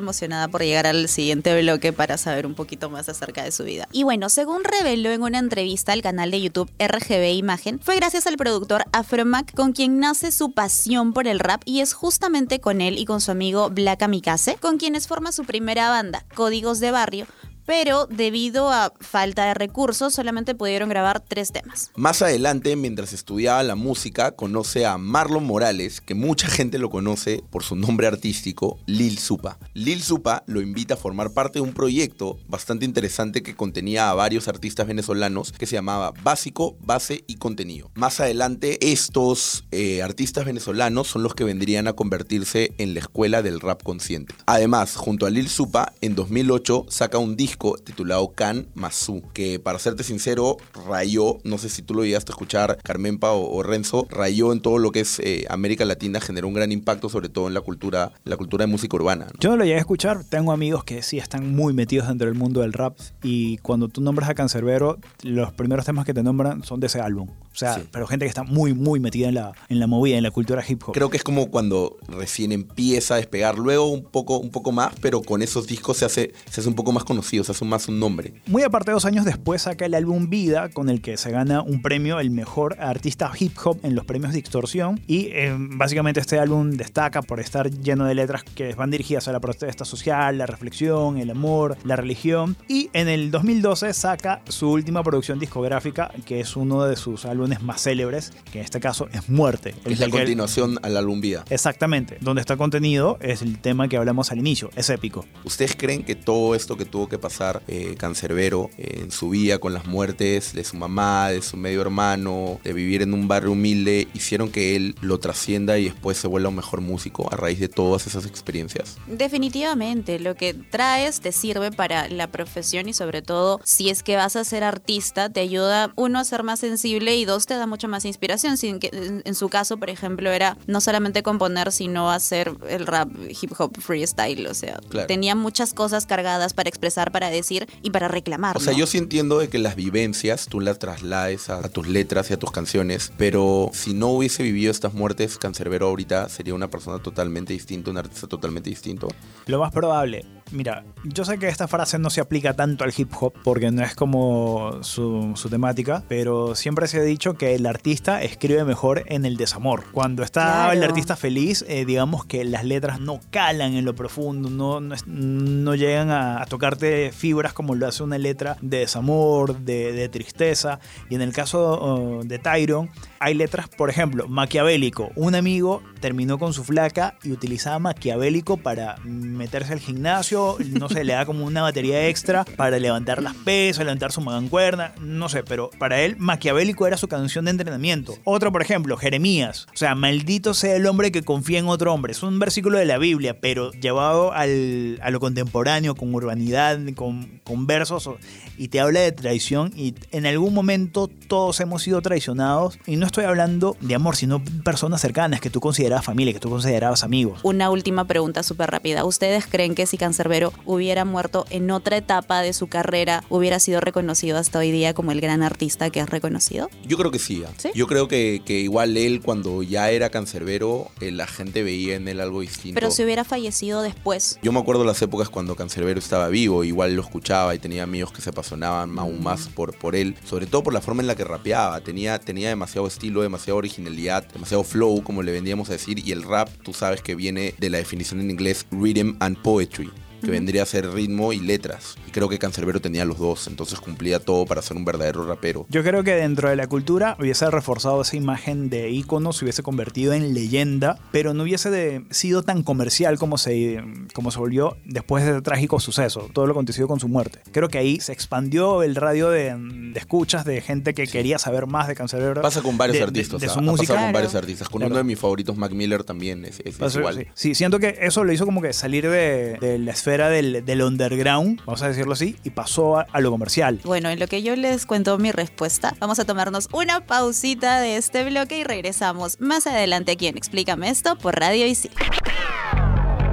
por 0.51 0.63
llegar 0.63 0.87
al 0.87 1.09
siguiente 1.09 1.61
bloque 1.61 1.93
para 1.93 2.19
saber 2.19 2.47
un 2.47 2.55
poquito 2.55 2.91
más 2.91 3.09
acerca 3.09 3.43
de 3.45 3.53
su 3.53 3.65
vida. 3.65 3.89
Y 3.93 4.03
bueno, 4.03 4.29
según 4.29 4.63
reveló 4.65 5.11
en 5.11 5.23
una 5.23 5.39
entrevista 5.39 5.93
al 5.93 6.03
canal 6.03 6.31
de 6.31 6.41
YouTube 6.41 6.71
RGB 6.79 7.35
Imagen, 7.35 7.81
fue 7.81 7.97
gracias 7.97 8.27
al 8.27 8.37
productor 8.37 8.85
Afromac 8.93 9.55
con 9.55 9.73
quien 9.73 9.99
nace 9.99 10.33
su 10.33 10.53
pasión 10.53 11.13
por 11.13 11.27
el 11.27 11.41
rap 11.41 11.63
y 11.65 11.81
es 11.81 11.93
justamente 11.93 12.61
con 12.61 12.81
él 12.81 12.99
y 12.99 13.05
con 13.05 13.21
su 13.21 13.31
amigo 13.31 13.71
Black 13.71 14.03
Amicase 14.03 14.57
con 14.61 14.79
quienes 14.79 15.07
forma 15.07 15.33
su 15.33 15.45
primera 15.45 15.89
banda, 15.89 16.25
Códigos 16.35 16.81
de 16.81 16.91
Barrio, 16.91 17.27
pero 17.67 18.07
debido 18.07 18.71
a 18.71 18.93
falta 19.01 19.47
de 19.47 19.55
recursos 19.55 20.15
solamente 20.15 20.55
pudieron 20.55 20.89
grabar 20.89 21.21
tres 21.21 21.53
temas. 21.53 21.91
Más 21.97 22.23
adelante, 22.23 22.77
mientras 22.77 23.13
estudiaba 23.13 23.63
la 23.63 23.75
música, 23.75 24.33
conoce 24.33 24.87
a 24.87 24.99
Marlon 24.99 25.45
Morales, 25.45 26.01
que 26.01 26.15
mucha 26.15 26.49
gente 26.49 26.79
lo 26.79 26.91
conoce 26.91 27.43
por 27.51 27.63
su 27.63 27.77
nombre 27.77 28.07
artístico, 28.07 28.79
Lil 28.87 29.19
Supa. 29.19 29.59
Lil 29.73 30.03
Supa 30.03 30.43
lo 30.47 30.61
invita 30.61 30.95
a 30.95 30.97
formar 30.97 31.33
parte 31.33 31.59
de 31.59 31.63
un 31.63 31.73
proyecto 31.73 32.39
bastante 32.49 32.85
interesante 32.85 33.43
que 33.43 33.57
contenía 33.57 34.11
a 34.11 34.15
varios 34.15 34.49
artistas 34.49 34.87
venezolanos 34.87 35.53
que 35.53 35.67
se 35.67 35.77
llamaba 35.77 36.13
Básico, 36.23 36.77
Base 36.81 37.25
y 37.27 37.37
Contenido. 37.37 37.91
Más 37.95 38.21
adelante, 38.21 38.79
estos 38.93 39.65
eh, 39.71 40.03
artistas 40.03 40.45
venezolanos 40.45 41.09
son 41.09 41.23
los 41.23 41.35
que 41.35 41.45
vendrían 41.45 41.89
a 41.89 41.95
convertirse 41.95 42.73
en 42.79 42.95
la 42.95 43.01
escuela 43.01 43.43
del 43.43 43.61
rap 43.61 43.83
consciente. 43.83 44.35
Además, 44.47 44.97
junto 44.97 45.27
a 45.27 45.31
Lil 45.31 45.49
Supa, 45.49 45.93
en 46.01 46.15
2008 46.15 46.87
saca 46.89 47.19
un 47.19 47.37
disco 47.37 47.54
titulado 47.85 48.33
Can 48.33 48.67
Masu, 48.75 49.23
que 49.33 49.59
para 49.59 49.79
serte 49.79 50.03
sincero, 50.03 50.57
rayó, 50.87 51.39
no 51.45 51.59
sé 51.59 51.69
si 51.69 51.83
tú 51.83 51.95
lo 51.95 52.05
llegaste 52.05 52.33
a 52.33 52.35
escuchar, 52.35 52.79
Carmenpa 52.83 53.33
o, 53.33 53.51
o 53.57 53.63
Renzo, 53.63 54.07
rayó 54.11 54.53
en 54.53 54.61
todo 54.61 54.79
lo 54.79 54.93
que 54.93 55.01
es 55.01 55.21
eh, 55.21 55.47
América 55.49 55.85
Latina, 55.85 56.21
generó 56.21 56.49
un 56.49 56.55
gran 56.55 56.73
impacto, 56.73 57.09
sobre 57.09 57.29
todo 57.29 57.49
en 57.49 57.55
la 57.55 57.61
cultura, 57.61 58.13
la 58.25 58.37
cultura 58.37 58.65
de 58.65 58.71
música 58.71 58.97
urbana. 58.97 59.27
Yo 59.41 59.51
no 59.51 59.57
lo 59.57 59.65
llegué 59.65 59.77
a 59.77 59.81
escuchar, 59.81 60.25
tengo 60.25 60.53
amigos 60.53 60.85
que 60.85 61.03
sí 61.03 61.19
están 61.19 61.55
muy 61.55 61.73
metidos 61.73 62.09
dentro 62.09 62.27
del 62.27 62.37
mundo 62.37 62.61
del 62.61 62.73
rap 62.73 62.99
y 63.23 63.59
cuando 63.59 63.89
tú 63.89 64.01
nombras 64.01 64.29
a 64.31 64.35
Cancerbero, 64.35 64.99
los 65.23 65.53
primeros 65.53 65.85
temas 65.85 66.05
que 66.05 66.15
te 66.15 66.23
nombran 66.23 66.63
son 66.65 66.81
de 66.81 66.87
ese 66.87 67.01
álbum. 67.01 67.29
O 67.55 67.57
sea, 67.57 67.75
Sí. 67.75 67.83
pero 67.93 68.07
gente 68.07 68.25
que 68.25 68.29
está 68.29 68.43
muy, 68.43 68.75
muy 68.75 68.99
metida 69.01 69.29
en 69.29 69.35
la, 69.37 69.53
en 69.69 69.79
la 69.79 69.87
movida, 69.87 70.17
en 70.17 70.25
la 70.25 70.31
cultura 70.33 70.63
hip 70.67 70.83
hop. 70.87 70.93
Creo 70.93 71.09
que 71.09 71.17
es 71.17 71.23
como 71.25 71.51
cuando 71.51 71.97
recién 72.09 72.51
empieza 72.53 73.15
a 73.15 73.17
despegar, 73.19 73.57
luego 73.59 73.87
un 73.87 74.03
poco, 74.05 74.39
un 74.39 74.51
poco 74.51 74.73
más, 74.73 74.93
pero 75.01 75.23
con 75.23 75.41
esos 75.41 75.67
discos 75.69 75.99
se 75.99 76.05
hace, 76.05 76.33
se 76.51 76.61
hace 76.61 76.69
un 76.69 76.75
poco 76.75 76.91
más 76.93 77.05
conocido, 77.05 77.45
se 77.45 77.53
hace 77.53 77.65
más 77.65 77.87
un 77.89 78.01
nombre. 78.01 78.35
Muy 78.47 78.63
aparte, 78.63 78.91
dos 78.91 79.05
años 79.05 79.25
después 79.25 79.63
saca 79.63 79.87
el 79.87 79.95
álbum 79.95 80.29
Vida, 80.29 80.69
con 80.71 80.89
el 80.89 81.01
que 81.01 81.17
se 81.17 81.31
gana 81.31 81.63
un 81.63 81.81
premio, 81.81 82.19
el 82.19 82.31
mejor 82.31 82.77
artista 82.81 83.31
hip 83.39 83.57
hop 83.65 83.79
en 83.85 83.95
los 83.95 84.05
premios 84.05 84.33
de 84.33 84.41
extorsión. 84.41 85.01
Y 85.07 85.29
eh, 85.33 85.55
básicamente 85.57 86.19
este 86.21 86.39
álbum 86.41 86.73
destaca 86.73 87.23
por 87.23 87.39
estar 87.39 87.71
lleno 87.71 88.05
de 88.07 88.15
letras 88.17 88.43
que 88.43 88.75
van 88.75 88.91
dirigidas 88.91 89.29
a 89.29 89.33
la 89.33 89.39
protesta 89.41 89.85
social, 89.85 90.39
la 90.39 90.47
reflexión, 90.47 91.19
el 91.19 91.31
amor, 91.31 91.77
la 91.85 91.95
religión. 91.95 92.57
Y 92.69 92.91
en 92.95 93.09
el 93.09 93.31
2012 93.31 93.93
saca 93.93 94.43
su 94.49 94.71
última 94.71 95.03
producción 95.05 95.39
discográfica, 95.39 96.11
que 96.25 96.41
es 96.41 96.57
uno 96.57 96.85
de 96.85 96.97
sus 96.97 97.25
álbumes 97.27 97.44
más 97.63 97.83
célebres, 97.83 98.33
que 98.51 98.59
en 98.59 98.65
este 98.65 98.81
caso 98.81 99.09
es 99.13 99.29
Muerte. 99.29 99.75
El 99.85 99.93
Es 99.93 100.01
la 100.01 100.09
continuación 100.09 100.79
al 100.83 100.97
álbum 100.97 101.21
Vida. 101.21 101.45
Exactamente, 101.51 102.19
donde 102.21 102.41
está 102.41 102.57
contenido 102.57 103.19
es 103.21 103.43
el 103.43 103.59
tema 103.59 103.89
que 103.89 103.97
hablamos 103.97 104.31
al 104.33 104.39
inicio, 104.39 104.71
es 104.77 104.91
épico. 104.91 105.25
¿Ustedes 105.45 105.77
creen 105.77 106.05
que 106.05 106.15
todo 106.15 106.55
esto 106.55 106.77
que 106.77 106.85
tuvo 106.85 107.09
que 107.09 107.19
pasar 107.19 107.63
eh, 107.69 107.95
Cancerbero 107.99 108.71
eh, 108.79 109.01
en 109.03 109.11
su 109.11 109.31
vida 109.31 109.59
con 109.59 109.73
las 109.73 109.87
muertes 109.87 110.53
de 110.53 110.65
su 110.65 110.77
mamá, 110.77 111.29
de 111.31 111.43
su 111.43 111.57
medio 111.57 111.83
hermano, 111.83 112.61
de 112.65 112.73
vivir 112.73 113.03
en 113.03 113.15
un 113.15 113.29
barrio 113.29 113.53
humilde, 113.53 114.09
hicieron 114.15 114.51
que 114.51 114.77
él 114.77 114.95
lo 115.01 115.19
trascienda 115.19 115.79
y 115.79 115.85
después 115.85 116.19
se 116.19 116.29
vuelva 116.29 116.49
un 116.49 116.57
mejor 116.57 116.81
músico 116.81 117.33
a 117.33 117.37
raíz 117.37 117.61
de 117.61 117.69
todas 117.69 118.07
esas 118.07 118.27
experiencias? 118.27 118.97
Definitivamente, 119.07 120.19
lo 120.19 120.35
que 120.35 120.55
traes 120.55 121.21
te 121.21 121.33
sirve 121.33 121.73
para 121.73 122.09
la 122.09 122.29
profesión 122.29 122.89
y 122.89 122.95
sobre 122.95 123.23
todo 123.23 123.61
si 123.65 123.91
es 123.91 124.03
que 124.03 124.17
vas 124.17 124.37
a 124.37 124.45
ser 124.45 124.65
artista, 124.65 125.29
te 125.29 125.41
ayuda 125.41 125.93
uno 125.97 126.19
a 126.19 126.25
ser 126.25 126.43
más 126.43 126.61
sensible 126.61 127.17
y 127.17 127.25
dos 127.25 127.34
te 127.47 127.55
da 127.55 127.67
mucha 127.67 127.89
más 127.89 128.05
inspiración. 128.05 128.57
Sin 128.57 128.79
que, 128.79 128.91
en, 128.93 129.23
en 129.25 129.35
su 129.35 129.49
caso, 129.49 129.77
por 129.77 129.91
ejemplo, 129.91 130.31
era 130.31 130.57
no 130.67 130.81
solamente 130.81 131.23
componer, 131.23 131.73
sino 131.73 132.11
hacer 132.11 132.53
el 132.69 132.87
rap 132.87 133.11
hip 133.29 133.53
hop 133.59 133.73
freestyle. 133.81 134.47
O 134.47 134.55
sea, 134.55 134.79
Claro. 134.89 135.07
tenía 135.07 135.35
muchas 135.35 135.75
cosas 135.75 136.07
cargadas 136.07 136.55
para 136.55 136.69
expresar, 136.69 137.11
para 137.13 137.31
decir 137.31 137.67
y 137.83 137.91
para 137.91 138.09
reclamar. 138.09 138.57
O 138.57 138.61
sea, 138.61 138.73
¿no? 138.73 138.79
yo 138.79 138.87
sí 138.87 138.99
entiendo 138.99 139.39
de 139.39 139.49
que 139.49 139.59
las 139.59 139.75
vivencias 139.77 140.47
tú 140.49 140.61
las 140.61 140.79
traslades 140.79 141.51
a, 141.51 141.59
a 141.59 141.69
tus 141.69 141.89
letras 141.89 142.31
y 142.31 142.35
a 142.35 142.39
tus 142.39 142.51
canciones, 142.51 143.13
pero 143.19 143.71
si 143.73 143.95
no 143.95 144.09
hubiese 144.09 144.43
vivido 144.43 144.71
estas 144.71 144.95
muertes, 144.95 145.39
Cancerbero 145.39 145.89
ahorita 145.89 146.29
sería 146.29 146.55
una 146.55 146.69
persona 146.71 147.03
totalmente 147.03 147.53
distinta, 147.53 147.91
un 147.91 147.99
artista 147.99 148.27
totalmente 148.27 148.71
distinto. 148.71 149.09
Lo 149.47 149.59
más 149.59 149.73
probable. 149.73 150.25
Mira, 150.51 150.85
yo 151.05 151.25
sé 151.25 151.39
que 151.39 151.49
esta 151.49 151.67
frase 151.69 151.99
no 151.99 152.11
se 152.11 152.21
aplica 152.21 152.55
tanto 152.55 152.85
al 152.85 152.93
hip 152.97 153.11
hop 153.19 153.33
porque 153.43 153.71
no 153.71 153.83
es 153.83 153.95
como 153.95 154.79
su, 154.83 155.33
su 155.35 155.49
temática, 155.49 156.05
pero 156.09 156.55
siempre 156.55 156.87
se 156.87 156.99
ha 157.01 157.03
dicho 157.03 157.35
que 157.35 157.55
el 157.55 157.67
artista 157.67 158.23
escribe 158.23 158.65
mejor 158.65 159.03
en 159.07 159.25
el 159.25 159.37
desamor. 159.37 159.85
Cuando 159.93 160.23
está 160.23 160.43
Claro. 160.45 160.73
el 160.73 160.83
artista 160.85 161.17
feliz, 161.17 161.65
eh, 161.69 161.85
digamos 161.85 162.25
que 162.27 162.45
las 162.45 162.65
letras 162.65 163.01
no 163.01 163.21
calan 163.31 163.75
en 163.75 163.85
lo 163.85 163.95
profundo, 163.95 164.51
no, 164.51 164.81
no, 164.81 164.95
es- 164.95 165.07
no 165.07 165.75
llegan 165.75 166.11
a, 166.11 166.43
a 166.43 166.47
tocarte 166.47 167.11
fibras 167.13 167.53
como 167.53 167.75
lo 167.75 167.89
hace 167.89 168.03
una 168.03 168.19
letra 168.19 168.57
de 168.61 168.79
desamor, 168.79 169.59
de, 169.61 169.93
de 169.93 170.09
tristeza. 170.09 170.79
Y 171.11 171.15
en 171.17 171.23
el 171.23 171.33
caso 171.33 171.61
oh, 171.81 172.23
de 172.25 172.39
Tyron, 172.39 172.91
hay 173.19 173.35
letras, 173.35 173.69
por 173.69 173.91
ejemplo, 173.91 174.29
maquiavélico. 174.29 175.11
Un 175.17 175.35
amigo 175.35 175.83
terminó 176.01 176.39
con 176.39 176.53
su 176.53 176.63
flaca 176.65 177.15
y 177.23 177.33
utilizaba 177.33 177.79
maquiavélico 177.79 178.59
para 178.59 178.97
meterse 179.05 179.73
al 179.73 179.81
gimnasio, 179.81 180.44
no 180.71 180.89
sé, 180.89 181.05
le 181.05 181.13
da 181.15 181.27
como 181.27 181.45
una 181.45 181.63
batería 181.63 182.09
extra 182.09 182.45
para 182.45 182.79
levantar 182.79 183.23
las 183.23 183.35
pesas, 183.35 183.85
levantar 183.85 184.13
su 184.13 184.21
mancuerna, 184.21 184.93
no 185.01 185.29
sé, 185.29 185.43
pero 185.43 185.71
para 185.79 186.01
él 186.03 186.17
maquiavélico 186.19 186.87
era 186.87 186.97
su 186.97 187.09
canción 187.09 187.45
de 187.47 187.53
entrenamiento. 187.53 188.15
Otro, 188.25 188.53
por 188.53 188.63
ejemplo, 188.63 188.97
Jeremías. 188.97 189.67
O 189.73 189.77
sea, 189.77 189.95
maldito 189.95 190.55
sea 190.55 190.77
el 190.77 190.87
hombre 190.87 191.13
que 191.13 191.23
confía 191.23 191.59
en 191.59 191.69
otro 191.69 191.93
hombre. 191.93 192.13
Es 192.13 192.23
un 192.23 192.39
versículo 192.39 192.79
de 192.79 192.85
la 192.85 192.99
Biblia, 192.99 193.39
pero 193.41 193.71
llevado 193.73 194.33
al- 194.33 194.99
a 195.03 195.11
lo 195.11 195.21
contemporáneo, 195.21 195.95
con 195.95 196.15
urbanidad, 196.15 196.79
con, 196.95 197.41
con 197.45 197.67
versos, 197.67 198.09
y 198.57 198.69
te 198.69 198.81
habla 198.81 199.01
de 199.01 199.13
traición 199.13 199.73
y 199.77 199.95
en 200.13 200.27
algún 200.27 200.55
momento 200.55 201.09
todos 201.29 201.59
hemos 201.61 201.83
sido 201.83 202.01
traicionados 202.03 202.79
y 202.87 202.97
no 202.97 203.07
estoy 203.07 203.25
hablando 203.25 203.77
de 203.81 203.95
amor, 203.95 204.17
sino 204.17 204.43
personas 204.65 205.01
cercanas 205.01 205.41
que 205.41 205.51
tú 205.51 205.61
considerabas 205.61 206.05
familia, 206.05 206.33
que 206.33 206.41
tú 206.41 206.51
considerabas 206.51 207.03
amigos. 207.03 207.41
Una 207.43 207.71
última 207.71 208.07
pregunta 208.07 208.43
súper 208.43 208.71
rápida. 208.71 209.05
¿Ustedes 209.05 209.47
creen 209.47 209.75
que 209.75 209.87
si 209.87 209.97
Cancerbero 210.25 210.55
hubiera 210.65 211.05
muerto 211.05 211.45
en 211.51 211.71
otra 211.71 211.99
etapa 211.99 212.41
de 212.41 212.55
su 212.55 212.67
carrera, 212.67 213.25
hubiera 213.29 213.61
sido 213.61 213.83
reconocido 213.83 214.39
hasta 214.39 214.59
hoy 214.59 214.71
día 214.71 214.95
como 214.95 215.13
el 215.13 215.21
gran 215.21 215.43
artista 215.43 215.91
que 215.91 216.01
es 216.01 216.09
reconocido? 216.09 216.71
Yo 216.87 216.97
creo 216.97 217.11
que 217.11 217.19
sí. 217.19 217.45
¿ah? 217.47 217.53
¿Sí? 217.59 217.69
Yo 217.75 217.87
creo 217.87 218.09
que, 218.09 218.41
que 218.43 218.61
igual 218.61 218.97
él, 218.97 219.21
cuando 219.21 219.63
ya 219.63 219.91
era 219.91 220.09
cancerbero, 220.09 220.91
eh, 221.03 221.11
la 221.11 221.27
gente 221.27 221.63
veía 221.63 221.97
en 221.97 222.09
él 222.09 222.21
algo 222.21 222.41
distinto. 222.41 222.75
Pero 222.75 222.91
si 222.91 223.05
hubiera 223.05 223.25
fallecido 223.25 223.83
después. 223.83 224.39
Yo 224.43 224.51
me 224.51 224.61
acuerdo 224.61 224.83
las 224.85 225.03
épocas 225.03 225.29
cuando 225.29 225.57
Cancerbero 225.57 225.99
estaba 225.99 226.29
vivo, 226.29 226.65
igual 226.65 226.97
lo 226.97 227.03
escuchaba 227.03 227.55
y 227.55 227.59
tenía 227.59 227.83
amigos 227.83 228.11
que 228.11 228.23
se 228.23 228.31
apasionaban 228.31 228.99
aún 228.99 229.23
más 229.23 229.49
por, 229.49 229.77
por 229.77 229.95
él, 229.95 230.17
sobre 230.25 230.47
todo 230.47 230.63
por 230.63 230.73
la 230.73 230.81
forma 230.81 231.03
en 231.03 231.07
la 231.07 231.17
que 231.17 231.25
rapeaba. 231.25 231.83
Tenía, 231.83 232.19
tenía 232.19 232.49
demasiado 232.49 232.87
estilo, 232.87 233.21
demasiada 233.21 233.59
originalidad, 233.59 234.25
demasiado 234.33 234.65
flow, 234.65 235.03
como 235.03 235.23
le 235.23 235.33
vendríamos 235.33 235.69
a 235.69 235.73
decir, 235.73 235.99
y 235.99 236.13
el 236.13 236.23
rap, 236.23 236.49
tú 236.63 236.73
sabes 236.73 237.03
que 237.03 237.15
viene 237.15 237.55
de 237.59 237.69
la 237.69 237.77
definición 237.77 238.21
en 238.21 238.31
inglés 238.31 238.67
rhythm 238.71 239.17
and 239.21 239.37
poetry 239.43 239.93
que 240.25 240.31
vendría 240.31 240.63
a 240.63 240.67
ser 240.67 240.91
ritmo 240.93 241.33
y 241.33 241.41
letras. 241.41 241.97
Y 242.09 242.11
creo 242.11 242.29
que 242.29 242.39
Cancerbero 242.39 242.81
tenía 242.81 243.05
los 243.05 243.19
dos, 243.19 243.47
entonces 243.47 243.79
cumplía 243.81 244.19
todo 244.21 244.47
para 244.47 244.63
ser 244.63 244.77
un 244.77 244.85
verdadero 244.85 245.27
rapero. 245.27 245.67
Yo 245.69 245.83
creo 245.83 246.03
que 246.05 246.15
dentro 246.15 246.49
de 246.49 246.57
la 246.57 246.67
cultura 246.67 247.17
hubiese 247.21 247.51
reforzado 247.51 248.03
esa 248.03 248.17
imagen 248.17 248.71
de 248.71 248.91
ícono, 248.91 249.33
se 249.33 249.45
hubiese 249.45 249.63
convertido 249.63 250.13
en 250.13 250.35
leyenda, 250.35 250.99
pero 251.13 251.35
no 251.35 251.43
hubiese 251.45 251.71
de- 251.71 252.05
sido 252.11 252.43
tan 252.43 252.63
comercial 252.63 253.19
como 253.19 253.39
se, 253.39 253.83
como 254.15 254.31
se 254.31 254.39
volvió 254.39 254.77
después 254.85 255.25
de 255.25 255.31
ese 255.33 255.43
trágico 255.43 255.81
suceso, 255.81 256.29
todo 256.33 256.47
lo 256.47 256.53
acontecido 256.53 256.89
con 256.89 257.01
su 257.01 257.09
muerte. 257.09 257.41
Creo 257.53 257.69
que 257.69 257.79
ahí 257.79 258.01
se 258.01 258.13
expandió 258.13 258.83
el 258.83 258.95
radio 258.97 259.31
de, 259.31 259.55
de 259.57 259.99
escuchas 259.99 260.45
de 260.45 260.61
gente 260.61 260.95
que 260.95 261.07
quería 261.07 261.39
saber 261.39 261.67
más 261.67 261.89
de 261.89 261.95
Cancerbero. 261.95 262.43
Pasa 262.43 262.63
con 262.63 262.79
varios 262.79 262.99
de- 262.99 263.05
artistas, 263.05 263.41
de 263.41 263.49
su 263.49 263.59
ha 263.59 263.63
música. 263.63 263.93
pasado 263.95 264.07
con 264.07 264.13
varios 264.13 264.35
artistas. 264.35 264.69
Con 264.69 264.79
Claro. 264.81 264.93
uno 264.93 264.99
de 264.99 265.05
mis 265.05 265.19
favoritos, 265.19 265.57
Mac 265.57 265.73
Miller, 265.73 266.05
también 266.05 266.45
es, 266.45 266.61
es- 266.61 266.67
es 266.67 266.77
Pasa- 266.77 266.99
igual. 266.99 267.17
sí. 267.19 267.27
Sí, 267.35 267.55
siento 267.55 267.79
que 267.79 267.99
eso 268.01 268.25
lo 268.25 268.33
hizo 268.33 268.45
como 268.47 268.63
que 268.63 268.73
salir 268.73 269.09
de, 269.09 269.59
de 269.61 269.79
la 269.79 269.91
esfera 269.93 270.14
era 270.15 270.29
del, 270.29 270.65
del 270.65 270.83
underground, 270.83 271.61
vamos 271.67 271.83
a 271.83 271.89
decirlo 271.89 272.13
así, 272.13 272.37
y 272.45 272.51
pasó 272.51 272.99
a, 272.99 273.07
a 273.13 273.21
lo 273.21 273.31
comercial. 273.31 273.81
Bueno, 273.85 274.09
en 274.11 274.19
lo 274.19 274.27
que 274.27 274.43
yo 274.43 274.57
les 274.57 274.87
cuento 274.87 275.19
mi 275.19 275.33
respuesta, 275.33 275.95
vamos 275.99 276.19
a 276.19 276.25
tomarnos 276.25 276.69
una 276.73 277.07
pausita 277.07 277.81
de 277.81 277.97
este 277.97 278.25
bloque 278.25 278.59
y 278.59 278.65
regresamos 278.65 279.41
más 279.41 279.67
adelante 279.67 280.13
aquí 280.13 280.27
en 280.27 280.37
Explícame 280.37 280.89
esto 280.89 281.17
por 281.17 281.39
Radio 281.39 281.67
Isil. 281.67 281.91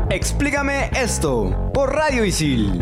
Explícame 0.10 0.90
esto 0.94 1.72
por 1.74 1.94
Radio 1.94 2.26
Isil. 2.26 2.82